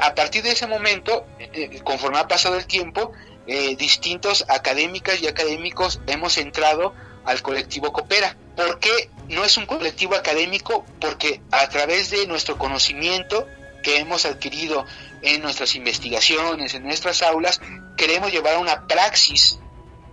A 0.00 0.14
partir 0.14 0.42
de 0.42 0.50
ese 0.50 0.66
momento, 0.66 1.26
eh, 1.38 1.50
eh, 1.52 1.80
conforme 1.82 2.18
ha 2.18 2.28
pasado 2.28 2.56
el 2.56 2.66
tiempo, 2.66 3.12
eh, 3.46 3.76
distintos 3.76 4.44
académicas 4.48 5.20
y 5.20 5.28
académicos 5.28 6.00
hemos 6.06 6.36
entrado 6.38 6.94
al 7.24 7.42
colectivo 7.42 7.92
Coopera. 7.92 8.36
¿Por 8.56 8.80
qué 8.80 9.10
no 9.28 9.44
es 9.44 9.56
un 9.56 9.66
colectivo 9.66 10.14
académico? 10.14 10.84
Porque 11.00 11.40
a 11.50 11.68
través 11.68 12.10
de 12.10 12.26
nuestro 12.26 12.58
conocimiento 12.58 13.46
que 13.82 13.98
hemos 13.98 14.24
adquirido 14.24 14.84
en 15.22 15.42
nuestras 15.42 15.76
investigaciones, 15.76 16.74
en 16.74 16.84
nuestras 16.84 17.22
aulas, 17.22 17.60
queremos 17.96 18.32
llevar 18.32 18.54
a 18.54 18.58
una 18.58 18.86
praxis 18.86 19.58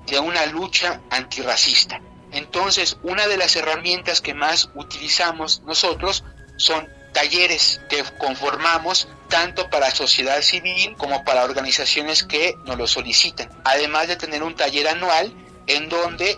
de 0.06 0.20
una 0.20 0.46
lucha 0.48 1.02
antirracista. 1.10 2.02
Entonces, 2.32 2.98
una 3.04 3.28
de 3.28 3.38
las 3.38 3.56
herramientas 3.56 4.22
que 4.22 4.34
más 4.34 4.70
utilizamos 4.76 5.62
nosotros 5.66 6.24
son 6.58 6.88
talleres 7.14 7.80
que 7.90 8.04
conformamos 8.18 9.08
tanto 9.30 9.70
para 9.70 9.90
sociedad 9.92 10.42
civil 10.42 10.96
como 10.98 11.24
para 11.24 11.44
organizaciones 11.44 12.24
que 12.24 12.56
nos 12.66 12.78
lo 12.78 12.88
solicitan. 12.88 13.50
Además 13.64 14.08
de 14.08 14.16
tener 14.16 14.44
un 14.44 14.56
taller 14.56 14.88
anual 14.88 15.34
en 15.68 15.90
donde 15.90 16.38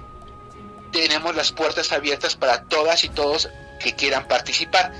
tenemos 0.91 1.35
las 1.35 1.51
puertas 1.51 1.91
abiertas 1.91 2.35
para 2.35 2.63
todas 2.63 3.03
y 3.03 3.09
todos 3.09 3.49
que 3.79 3.93
quieran 3.95 4.27
participar. 4.27 4.93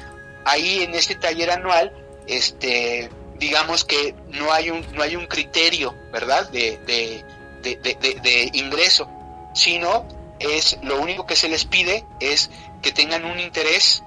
Ahí 0.45 0.83
en 0.83 0.93
este 0.93 1.15
taller 1.15 1.51
anual, 1.51 1.93
este, 2.27 3.09
digamos 3.37 3.85
que 3.85 4.15
no 4.29 4.51
hay 4.51 4.71
un, 4.71 4.85
no 4.93 5.03
hay 5.03 5.15
un 5.15 5.27
criterio, 5.27 5.95
¿verdad? 6.11 6.49
De, 6.49 6.77
de, 6.85 7.23
de, 7.61 8.49
ingreso, 8.53 9.09
sino 9.53 10.07
es 10.39 10.77
lo 10.83 10.99
único 10.99 11.25
que 11.25 11.35
se 11.35 11.49
les 11.49 11.65
pide 11.65 12.05
es 12.19 12.49
que 12.81 12.91
tengan 12.91 13.25
un 13.25 13.39
interés 13.39 14.03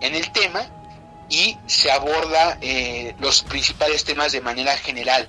en 0.00 0.16
el 0.16 0.32
tema 0.32 0.66
y 1.32 1.56
se 1.66 1.90
aborda 1.90 2.58
eh, 2.60 3.14
los 3.18 3.42
principales 3.42 4.04
temas 4.04 4.32
de 4.32 4.42
manera 4.42 4.76
general, 4.76 5.26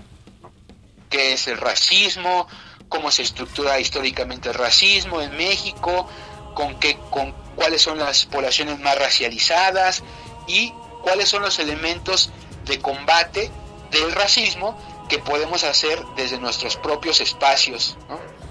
que 1.10 1.32
es 1.32 1.48
el 1.48 1.58
racismo, 1.58 2.46
cómo 2.90 3.10
se 3.10 3.22
estructura 3.22 3.80
históricamente 3.80 4.50
el 4.50 4.56
racismo 4.56 5.22
en 5.22 5.36
México, 5.38 6.10
con, 6.56 6.78
qué, 6.78 6.98
con 7.10 7.32
cuáles 7.56 7.82
son 7.82 8.00
las 8.00 8.26
poblaciones 8.26 8.80
más 8.80 9.00
racializadas 9.00 10.04
y 10.46 10.74
cuáles 11.04 11.30
son 11.30 11.42
los 11.42 11.58
elementos 11.60 12.32
de 12.66 12.80
combate 12.80 13.50
del 13.90 14.12
racismo 14.12 14.78
que 15.08 15.20
podemos 15.20 15.64
hacer 15.64 16.04
desde 16.18 16.38
nuestros 16.38 16.76
propios 16.76 17.22
espacios 17.22 17.98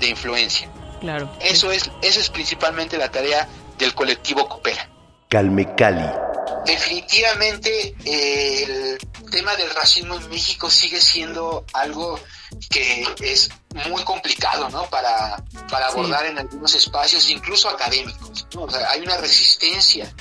de 0.01 0.09
influencia. 0.09 0.71
Claro. 1.01 1.31
Eso 1.43 1.71
es, 1.71 1.91
esa 2.01 2.21
es 2.21 2.31
principalmente 2.31 2.97
la 2.97 3.11
tarea 3.11 3.47
del 3.77 3.95
colectivo 3.95 4.49
Coopera. 4.49 4.88
Calme 5.29 5.75
Cali. 5.75 6.32
Definitivamente 6.64 7.94
el 8.05 8.98
tema 9.31 9.57
del 9.57 9.70
racismo 9.70 10.14
en 10.14 10.29
México 10.29 10.70
sigue 10.70 11.01
siendo 11.01 11.64
algo 11.72 12.20
que 12.70 13.07
es 13.20 13.51
muy 13.88 14.03
complicado 14.05 14.68
¿no? 14.68 14.88
para, 14.90 15.42
para 15.70 15.88
abordar 15.88 16.27
en 16.27 16.38
algunos 16.38 16.75
espacios, 16.75 17.29
incluso 17.31 17.68
académicos. 17.68 18.46
hay 18.88 19.01
una 19.01 19.16
resistencia. 19.16 20.12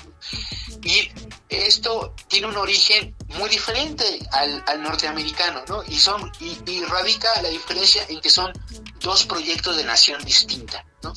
Y 0.84 1.12
esto 1.50 2.16
tiene 2.28 2.48
un 2.48 2.58
origen 2.58 3.16
muy 3.36 3.50
diferente 3.50 4.04
al, 4.32 4.82
norteamericano, 4.82 5.64
¿no? 5.68 5.84
Y, 5.88 6.00
son, 6.00 6.32
y, 6.40 6.84
radica 6.86 7.42
la 7.42 7.50
diferencia 7.50 8.04
en 8.08 8.20
que 8.22 8.30
son 8.30 8.52
dos 9.00 9.26
proyectos 9.26 9.78
de 9.78 9.84
nación 9.84 10.24
distinta, 10.24 10.86
¿no? 11.04 11.14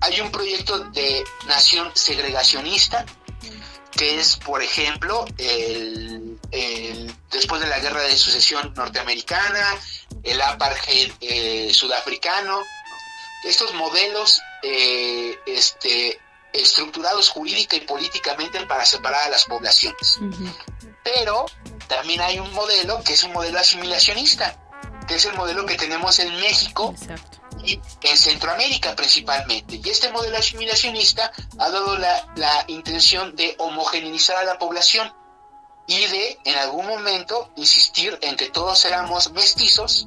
Hay 0.00 0.20
un 0.20 0.30
proyecto 0.30 0.78
de 0.90 1.24
nación 1.46 1.90
segregacionista, 1.94 3.06
que 3.98 4.20
es, 4.20 4.36
por 4.36 4.62
ejemplo, 4.62 5.24
el, 5.38 6.38
después 7.32 7.60
de 7.60 7.66
la 7.66 7.80
guerra 7.80 8.02
de 8.02 8.16
sucesión 8.16 8.72
norteamericana, 8.76 9.76
el 10.22 10.40
apartheid 10.40 11.12
eh, 11.20 11.70
sudafricano, 11.74 12.62
estos 13.44 13.74
modelos 13.74 14.40
eh, 14.62 15.36
este, 15.46 16.20
estructurados 16.52 17.28
jurídica 17.30 17.74
y 17.74 17.80
políticamente 17.80 18.64
para 18.66 18.84
separar 18.84 19.26
a 19.26 19.30
las 19.30 19.44
poblaciones. 19.46 20.20
Pero 21.02 21.46
también 21.88 22.20
hay 22.20 22.38
un 22.38 22.52
modelo 22.54 23.02
que 23.02 23.14
es 23.14 23.24
un 23.24 23.32
modelo 23.32 23.58
asimilacionista, 23.58 24.56
que 25.08 25.16
es 25.16 25.24
el 25.24 25.34
modelo 25.34 25.66
que 25.66 25.76
tenemos 25.76 26.20
en 26.20 26.36
México 26.36 26.94
y 27.64 27.80
en 28.02 28.16
Centroamérica 28.16 28.94
principalmente. 28.96 29.80
Y 29.82 29.88
este 29.88 30.10
modelo 30.10 30.36
asimilacionista 30.36 31.32
ha 31.58 31.70
dado 31.70 31.96
la, 31.98 32.32
la 32.36 32.64
intención 32.68 33.34
de 33.36 33.54
homogeneizar 33.58 34.36
a 34.36 34.44
la 34.44 34.58
población 34.58 35.12
y 35.86 36.06
de 36.06 36.38
en 36.44 36.58
algún 36.58 36.86
momento 36.86 37.50
insistir 37.56 38.18
en 38.22 38.36
que 38.36 38.50
todos 38.50 38.84
éramos 38.84 39.32
mestizos 39.32 40.04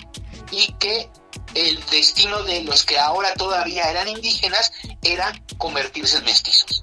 y 0.51 0.73
que 0.73 1.09
el 1.55 1.83
destino 1.87 2.43
de 2.43 2.63
los 2.63 2.85
que 2.85 2.99
ahora 2.99 3.33
todavía 3.33 3.89
eran 3.89 4.07
indígenas 4.07 4.71
era 5.01 5.33
convertirse 5.57 6.17
en 6.17 6.25
mestizos, 6.25 6.81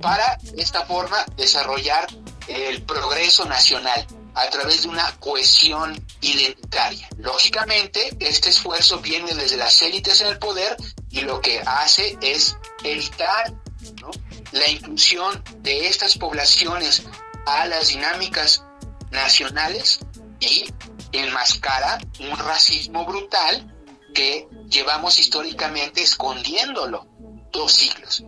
para 0.00 0.38
de 0.42 0.62
esta 0.62 0.86
forma 0.86 1.24
desarrollar 1.36 2.06
el 2.46 2.82
progreso 2.82 3.44
nacional 3.44 4.06
a 4.38 4.48
través 4.50 4.82
de 4.82 4.88
una 4.88 5.10
cohesión 5.18 6.00
identitaria. 6.20 7.08
Lógicamente, 7.16 8.16
este 8.20 8.50
esfuerzo 8.50 9.00
viene 9.00 9.34
desde 9.34 9.56
las 9.56 9.82
élites 9.82 10.20
en 10.20 10.28
el 10.28 10.38
poder 10.38 10.76
y 11.10 11.22
lo 11.22 11.40
que 11.40 11.60
hace 11.66 12.16
es 12.20 12.56
evitar 12.84 13.52
la 14.52 14.70
inclusión 14.70 15.42
de 15.58 15.88
estas 15.88 16.16
poblaciones 16.16 17.02
a 17.46 17.66
las 17.66 17.88
dinámicas 17.88 18.62
nacionales 19.10 19.98
y 20.38 20.66
enmascara 21.10 21.98
un 22.20 22.36
racismo 22.38 23.04
brutal 23.06 23.74
que 24.14 24.46
llevamos 24.68 25.18
históricamente 25.18 26.02
escondiéndolo 26.02 27.08
dos 27.52 27.72
siglos. 27.72 28.24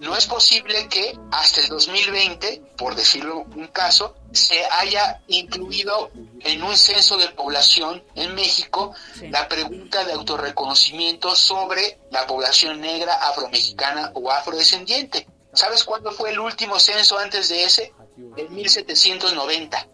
No 0.00 0.16
es 0.16 0.26
posible 0.26 0.88
que 0.88 1.16
hasta 1.30 1.60
el 1.60 1.68
2020, 1.68 2.62
por 2.76 2.96
decirlo 2.96 3.46
un 3.54 3.68
caso, 3.68 4.16
se 4.32 4.64
haya 4.64 5.22
incluido 5.28 6.10
en 6.40 6.62
un 6.62 6.76
censo 6.76 7.16
de 7.16 7.28
población 7.28 8.02
en 8.16 8.34
México 8.34 8.92
la 9.30 9.48
pregunta 9.48 10.04
de 10.04 10.12
autorreconocimiento 10.12 11.36
sobre 11.36 12.00
la 12.10 12.26
población 12.26 12.80
negra, 12.80 13.14
afromexicana 13.14 14.10
o 14.14 14.30
afrodescendiente. 14.30 15.28
¿Sabes 15.52 15.84
cuándo 15.84 16.10
fue 16.10 16.30
el 16.30 16.40
último 16.40 16.80
censo 16.80 17.16
antes 17.16 17.48
de 17.48 17.64
ese? 17.64 17.92
En 18.36 18.52
1790. 18.52 19.88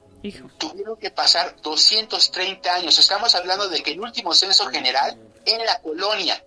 Tuvieron 0.59 0.97
que 0.97 1.11
pasar 1.11 1.57
230 1.61 2.75
años. 2.75 2.99
Estamos 2.99 3.35
hablando 3.35 3.69
de 3.69 3.83
que 3.83 3.93
el 3.93 4.01
último 4.01 4.35
censo 4.35 4.67
general 4.67 5.19
en 5.45 5.65
la 5.65 5.81
colonia 5.81 6.43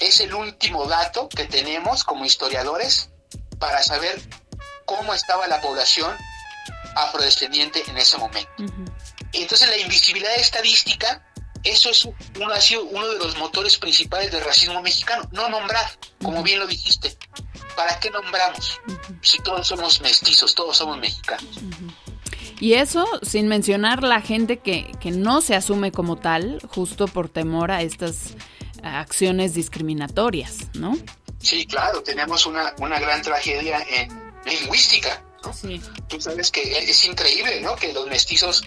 es 0.00 0.20
el 0.20 0.34
último 0.34 0.86
dato 0.86 1.28
que 1.28 1.44
tenemos 1.44 2.04
como 2.04 2.24
historiadores 2.24 3.10
para 3.58 3.82
saber 3.82 4.20
cómo 4.84 5.14
estaba 5.14 5.46
la 5.46 5.60
población 5.60 6.14
afrodescendiente 6.96 7.82
en 7.88 7.96
ese 7.96 8.18
momento. 8.18 8.50
Entonces 9.32 9.68
la 9.68 9.78
invisibilidad 9.78 10.34
estadística, 10.36 11.26
eso 11.64 11.90
es 11.90 12.04
uno, 12.04 12.52
ha 12.52 12.60
sido 12.60 12.84
uno 12.84 13.08
de 13.08 13.18
los 13.18 13.36
motores 13.36 13.78
principales 13.78 14.30
del 14.30 14.44
racismo 14.44 14.80
mexicano, 14.82 15.28
no 15.32 15.48
nombrar, 15.48 15.86
como 16.22 16.42
bien 16.42 16.60
lo 16.60 16.66
dijiste. 16.66 17.16
¿Para 17.74 17.98
qué 17.98 18.10
nombramos? 18.10 18.80
Si 19.22 19.38
todos 19.38 19.66
somos 19.66 20.00
mestizos, 20.00 20.54
todos 20.54 20.76
somos 20.76 20.98
mexicanos. 20.98 21.58
Y 22.60 22.74
eso 22.74 23.06
sin 23.22 23.48
mencionar 23.48 24.04
la 24.04 24.20
gente 24.20 24.58
que, 24.58 24.92
que 25.00 25.10
no 25.10 25.40
se 25.40 25.56
asume 25.56 25.90
como 25.90 26.16
tal, 26.16 26.60
justo 26.68 27.08
por 27.08 27.28
temor 27.28 27.72
a 27.72 27.82
estas 27.82 28.34
acciones 28.84 29.54
discriminatorias, 29.54 30.74
¿no? 30.74 30.96
Sí, 31.40 31.66
claro, 31.66 32.02
tenemos 32.02 32.46
una, 32.46 32.74
una 32.78 32.98
gran 32.98 33.22
tragedia 33.22 33.84
en 33.88 34.08
lingüística. 34.44 35.22
Sí. 35.52 35.80
Tú 36.08 36.20
sabes 36.20 36.50
que 36.50 36.62
es 36.78 37.04
increíble, 37.04 37.60
¿no? 37.60 37.76
Que 37.76 37.92
los 37.92 38.06
mestizos 38.06 38.64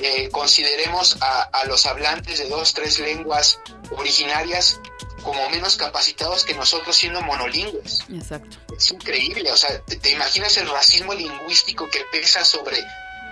eh, 0.00 0.28
consideremos 0.30 1.16
a, 1.20 1.42
a, 1.42 1.64
los 1.64 1.86
hablantes 1.86 2.38
de 2.38 2.48
dos, 2.48 2.72
tres 2.72 3.00
lenguas 3.00 3.58
originarias 3.96 4.80
como 5.24 5.50
menos 5.50 5.76
capacitados 5.76 6.44
que 6.44 6.54
nosotros 6.54 6.96
siendo 6.96 7.20
monolingües. 7.22 8.00
Exacto. 8.12 8.56
Es 8.76 8.90
increíble, 8.90 9.50
o 9.50 9.56
sea, 9.56 9.80
te, 9.82 9.96
te 9.96 10.10
imaginas 10.10 10.56
el 10.56 10.68
racismo 10.68 11.14
lingüístico 11.14 11.88
que 11.90 12.04
pesa 12.12 12.44
sobre 12.44 12.78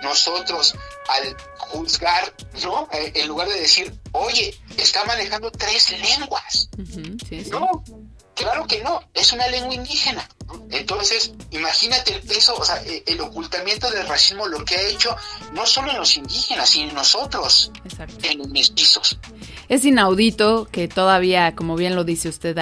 nosotros 0.01 0.75
al 1.07 1.35
juzgar, 1.57 2.33
¿no? 2.63 2.87
Eh, 2.91 3.11
en 3.15 3.27
lugar 3.27 3.47
de 3.47 3.59
decir, 3.59 3.99
oye, 4.11 4.57
está 4.77 5.03
manejando 5.05 5.51
tres 5.51 5.91
lenguas. 5.91 6.69
No, 7.49 7.83
claro 8.35 8.65
que 8.67 8.81
no, 8.81 9.01
es 9.13 9.31
una 9.33 9.47
lengua 9.47 9.73
indígena. 9.73 10.27
Entonces, 10.71 11.33
imagínate 11.51 12.15
el 12.15 12.21
peso, 12.21 12.55
o 12.55 12.65
sea, 12.65 12.81
e, 12.83 13.03
el 13.05 13.21
ocultamiento 13.21 13.89
del 13.91 14.07
racismo, 14.07 14.47
lo 14.47 14.65
que 14.65 14.75
ha 14.75 14.81
hecho 14.81 15.15
no 15.53 15.65
solo 15.65 15.91
en 15.91 15.97
los 15.97 16.17
indígenas, 16.17 16.69
sino 16.69 16.89
en 16.89 16.95
nosotros, 16.95 17.71
en 18.23 18.37
los 18.37 18.47
mestizos. 18.47 19.19
Es 19.69 19.85
inaudito 19.85 20.67
que 20.71 20.87
todavía, 20.87 21.55
como 21.55 21.75
bien 21.75 21.95
lo 21.95 22.03
dice 22.03 22.27
usted, 22.27 22.57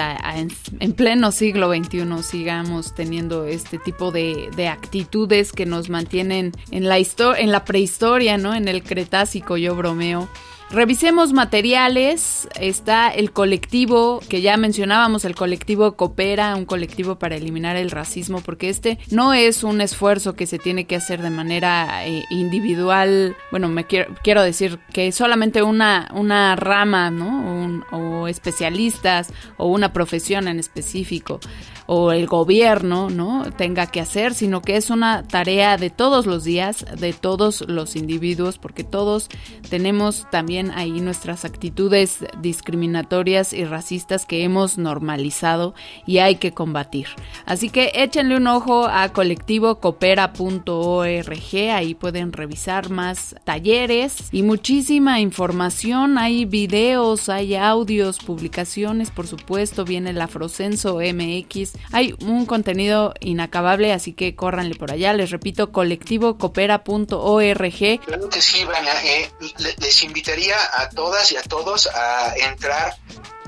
en, 0.78 0.92
pleno 0.92 1.32
siglo 1.32 1.74
XXI 1.74 2.22
sigamos 2.22 2.94
teniendo 2.94 3.46
este 3.46 3.78
tipo 3.78 4.12
de, 4.12 4.50
de 4.54 4.68
actitudes 4.68 5.52
que 5.52 5.64
nos 5.64 5.88
mantienen 5.88 6.52
en 6.70 6.86
la, 6.86 6.98
en 6.98 7.50
la 7.50 7.64
prehistoria, 7.64 8.36
¿no? 8.36 8.54
En 8.54 8.68
el 8.68 8.82
Cretácico, 8.82 9.56
yo 9.56 9.74
bromeo. 9.74 10.28
Revisemos 10.70 11.32
materiales. 11.32 12.46
Está 12.60 13.08
el 13.08 13.32
colectivo 13.32 14.20
que 14.28 14.42
ya 14.42 14.56
mencionábamos, 14.58 15.24
el 15.24 15.34
colectivo 15.34 15.96
Coopera, 15.96 16.54
un 16.56 16.66
colectivo 16.66 17.18
para 17.18 17.36
eliminar 17.36 17.76
el 17.76 17.90
racismo, 17.90 18.42
porque 18.42 18.68
este 18.68 18.98
no 19.10 19.32
es 19.32 19.64
un 19.64 19.80
esfuerzo 19.80 20.34
que 20.34 20.46
se 20.46 20.58
tiene 20.58 20.84
que 20.84 20.96
hacer 20.96 21.22
de 21.22 21.30
manera 21.30 22.06
eh, 22.06 22.22
individual. 22.30 23.34
Bueno, 23.50 23.68
me 23.68 23.84
quiero, 23.84 24.14
quiero, 24.22 24.42
decir 24.42 24.78
que 24.92 25.10
solamente 25.10 25.62
una, 25.62 26.10
una 26.14 26.54
rama, 26.54 27.10
¿no? 27.10 27.82
o 27.90 28.28
especialistas 28.28 29.32
o 29.56 29.68
una 29.68 29.92
profesión 29.94 30.48
en 30.48 30.58
específico 30.58 31.40
o 31.90 32.12
el 32.12 32.26
gobierno, 32.26 33.08
¿no? 33.08 33.50
Tenga 33.56 33.86
que 33.86 34.02
hacer, 34.02 34.34
sino 34.34 34.60
que 34.60 34.76
es 34.76 34.90
una 34.90 35.26
tarea 35.26 35.78
de 35.78 35.88
todos 35.88 36.26
los 36.26 36.44
días, 36.44 36.84
de 36.98 37.14
todos 37.14 37.64
los 37.66 37.96
individuos, 37.96 38.58
porque 38.58 38.84
todos 38.84 39.30
tenemos 39.70 40.26
también 40.30 40.70
ahí 40.72 41.00
nuestras 41.00 41.46
actitudes 41.46 42.18
discriminatorias 42.42 43.54
y 43.54 43.64
racistas 43.64 44.26
que 44.26 44.44
hemos 44.44 44.76
normalizado 44.76 45.72
y 46.06 46.18
hay 46.18 46.36
que 46.36 46.52
combatir. 46.52 47.06
Así 47.46 47.70
que 47.70 47.90
échenle 47.94 48.36
un 48.36 48.48
ojo 48.48 48.86
a 48.86 49.08
colectivocopera.org, 49.08 51.70
ahí 51.72 51.94
pueden 51.94 52.34
revisar 52.34 52.90
más 52.90 53.34
talleres 53.44 54.28
y 54.30 54.42
muchísima 54.42 55.20
información, 55.20 56.18
hay 56.18 56.44
videos, 56.44 57.30
hay 57.30 57.54
audios, 57.54 58.18
publicaciones, 58.18 59.10
por 59.10 59.26
supuesto, 59.26 59.86
viene 59.86 60.10
el 60.10 60.20
Afrocenso 60.20 60.98
MX 60.98 61.77
hay 61.92 62.14
un 62.20 62.46
contenido 62.46 63.14
inacabable, 63.20 63.92
así 63.92 64.12
que 64.12 64.34
córranle 64.34 64.74
por 64.74 64.90
allá. 64.92 65.12
Les 65.12 65.30
repito, 65.30 65.70
colectivocopera.org. 65.72 68.00
Claro 68.04 68.28
que 68.28 68.42
sí, 68.42 68.66
eh, 69.04 69.30
les 69.78 70.02
invitaría 70.02 70.56
a 70.74 70.88
todas 70.90 71.30
y 71.32 71.36
a 71.36 71.42
todos 71.42 71.86
a 71.86 72.34
entrar 72.36 72.96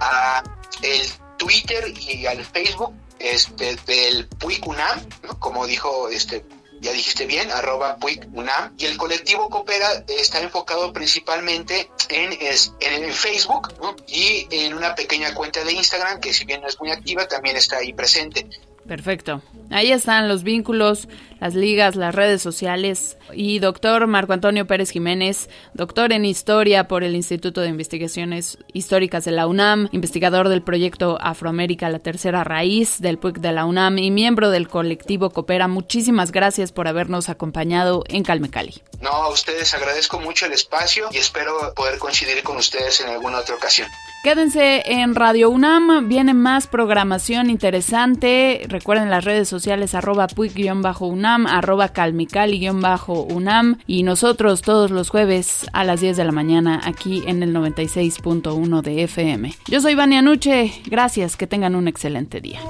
a 0.00 0.42
el 0.82 1.02
Twitter 1.36 1.92
y 1.98 2.26
al 2.26 2.44
Facebook 2.44 2.94
este, 3.18 3.76
del 3.86 4.26
PUICUNAM, 4.26 5.00
como 5.38 5.66
dijo 5.66 6.08
este 6.08 6.44
ya 6.80 6.92
dijiste 6.92 7.26
bien, 7.26 7.50
arroba 7.50 7.98
UNAM. 8.32 8.74
Y 8.78 8.86
el 8.86 8.96
colectivo 8.96 9.48
Coopera 9.48 10.04
está 10.08 10.40
enfocado 10.40 10.92
principalmente 10.92 11.90
en, 12.08 12.32
en, 12.80 13.12
Facebook 13.12 13.74
y 14.08 14.46
en 14.50 14.74
una 14.74 14.94
pequeña 14.94 15.34
cuenta 15.34 15.62
de 15.64 15.72
Instagram 15.72 16.20
que 16.20 16.32
si 16.32 16.44
bien 16.44 16.62
no 16.62 16.68
es 16.68 16.80
muy 16.80 16.90
activa, 16.90 17.28
también 17.28 17.56
está 17.56 17.78
ahí 17.78 17.92
presente. 17.92 18.46
Perfecto. 18.86 19.42
Ahí 19.70 19.92
están 19.92 20.28
los 20.28 20.42
vínculos, 20.42 21.06
las 21.40 21.54
ligas, 21.54 21.96
las 21.96 22.14
redes 22.14 22.42
sociales. 22.42 23.16
Y 23.32 23.58
doctor 23.58 24.06
Marco 24.06 24.32
Antonio 24.32 24.66
Pérez 24.66 24.90
Jiménez, 24.90 25.48
doctor 25.74 26.12
en 26.12 26.24
Historia 26.24 26.86
por 26.88 27.04
el 27.04 27.14
Instituto 27.14 27.60
de 27.60 27.68
Investigaciones 27.68 28.58
Históricas 28.72 29.24
de 29.24 29.32
la 29.32 29.46
UNAM, 29.46 29.88
investigador 29.92 30.48
del 30.48 30.62
proyecto 30.62 31.18
Afroamérica, 31.20 31.88
la 31.88 31.98
tercera 31.98 32.44
raíz 32.44 33.00
del 33.00 33.18
PUIC 33.18 33.38
de 33.38 33.52
la 33.52 33.64
UNAM 33.64 33.98
y 33.98 34.10
miembro 34.10 34.50
del 34.50 34.68
colectivo 34.68 35.30
Coopera. 35.30 35.68
Muchísimas 35.68 36.32
gracias 36.32 36.72
por 36.72 36.88
habernos 36.88 37.28
acompañado 37.28 38.04
en 38.08 38.22
Calmecali. 38.22 38.82
No, 39.00 39.10
a 39.10 39.28
ustedes 39.30 39.72
agradezco 39.72 40.20
mucho 40.20 40.46
el 40.46 40.52
espacio 40.52 41.08
y 41.10 41.18
espero 41.18 41.72
poder 41.74 41.98
coincidir 41.98 42.42
con 42.42 42.58
ustedes 42.58 43.00
en 43.00 43.08
alguna 43.08 43.38
otra 43.38 43.54
ocasión. 43.54 43.88
Quédense 44.22 44.82
en 44.84 45.14
Radio 45.14 45.48
UNAM, 45.48 46.06
viene 46.06 46.34
más 46.34 46.66
programación 46.66 47.48
interesante. 47.48 48.60
Recuerden 48.68 49.08
las 49.08 49.24
redes 49.24 49.48
sociales 49.48 49.94
arroba 49.94 50.26
puic-unam, 50.26 51.46
arroba 51.46 51.88
calmicali-unam 51.88 53.78
y 53.86 54.02
nosotros 54.02 54.60
todos 54.60 54.90
los 54.90 55.08
jueves 55.08 55.66
a 55.72 55.84
las 55.84 56.02
10 56.02 56.18
de 56.18 56.24
la 56.24 56.32
mañana 56.32 56.82
aquí 56.84 57.22
en 57.26 57.42
el 57.42 57.54
96.1 57.54 58.82
de 58.82 59.04
FM. 59.04 59.54
Yo 59.66 59.80
soy 59.80 59.94
Vania 59.94 60.20
Nuche, 60.20 60.70
gracias, 60.84 61.38
que 61.38 61.46
tengan 61.46 61.74
un 61.74 61.88
excelente 61.88 62.42
día. 62.42 62.60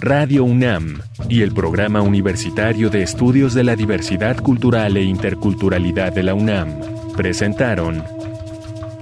Radio 0.00 0.44
UNAM 0.44 1.00
y 1.30 1.40
el 1.40 1.52
Programa 1.52 2.02
Universitario 2.02 2.90
de 2.90 3.04
Estudios 3.04 3.54
de 3.54 3.64
la 3.64 3.74
Diversidad 3.74 4.36
Cultural 4.42 4.98
e 4.98 5.02
Interculturalidad 5.02 6.12
de 6.12 6.22
la 6.24 6.34
UNAM 6.34 6.68
presentaron 7.16 8.04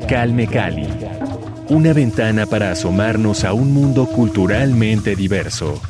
Calme 0.09 0.47
Cali. 0.47 0.87
Una 1.69 1.93
ventana 1.93 2.47
para 2.47 2.71
asomarnos 2.71 3.43
a 3.45 3.53
un 3.53 3.73
mundo 3.73 4.07
culturalmente 4.07 5.17
diverso. 5.17 5.81